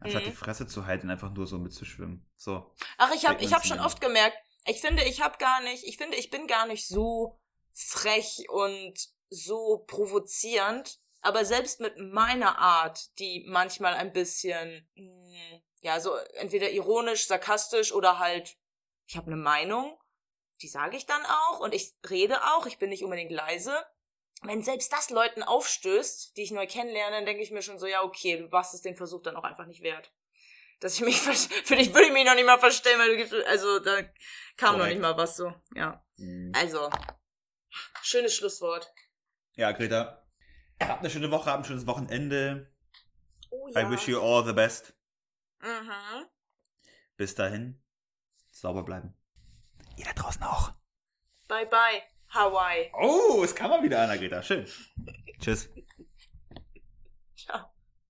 [0.00, 0.30] anstatt Mhm.
[0.30, 2.26] die Fresse zu halten einfach nur so mitzuschwimmen.
[2.36, 2.74] So.
[2.98, 4.36] Ach, ich habe ich hab schon oft gemerkt,
[4.66, 7.40] ich finde, ich habe gar nicht, ich finde, ich bin gar nicht so
[7.72, 8.94] frech und
[9.30, 16.70] so provozierend, aber selbst mit meiner Art, die manchmal ein bisschen, mh, ja, so entweder
[16.70, 18.56] ironisch, sarkastisch oder halt,
[19.06, 19.98] ich habe eine Meinung,
[20.62, 23.74] die sage ich dann auch und ich rede auch, ich bin nicht unbedingt leise
[24.42, 27.86] wenn selbst das Leuten aufstößt, die ich neu kennenlerne, dann denke ich mir schon so,
[27.86, 30.12] ja, okay, du warst es den Versuch dann auch einfach nicht wert.
[30.80, 31.18] Dass ich mich,
[31.64, 34.02] für dich würde ich mich noch nicht mal verstellen, weil du gibst, also da
[34.56, 34.78] kam Correct.
[34.78, 36.02] noch nicht mal was so, ja.
[36.16, 36.52] Mhm.
[36.54, 36.90] Also,
[38.02, 38.90] schönes Schlusswort.
[39.56, 40.26] Ja, Greta,
[40.80, 42.72] habt eine schöne Woche, habt ein schönes Wochenende.
[43.50, 43.80] Oh, ja.
[43.80, 44.94] I wish you all the best.
[45.60, 46.26] Mhm.
[47.16, 47.82] Bis dahin,
[48.50, 49.14] sauber bleiben.
[49.96, 50.72] Ihr da draußen auch.
[51.46, 52.09] Bye, bye.
[52.30, 52.90] Hawaii.
[53.00, 54.42] Oh, es kam mal wieder, Anna-Greta.
[54.42, 54.64] Schön.
[55.40, 55.68] Tschüss.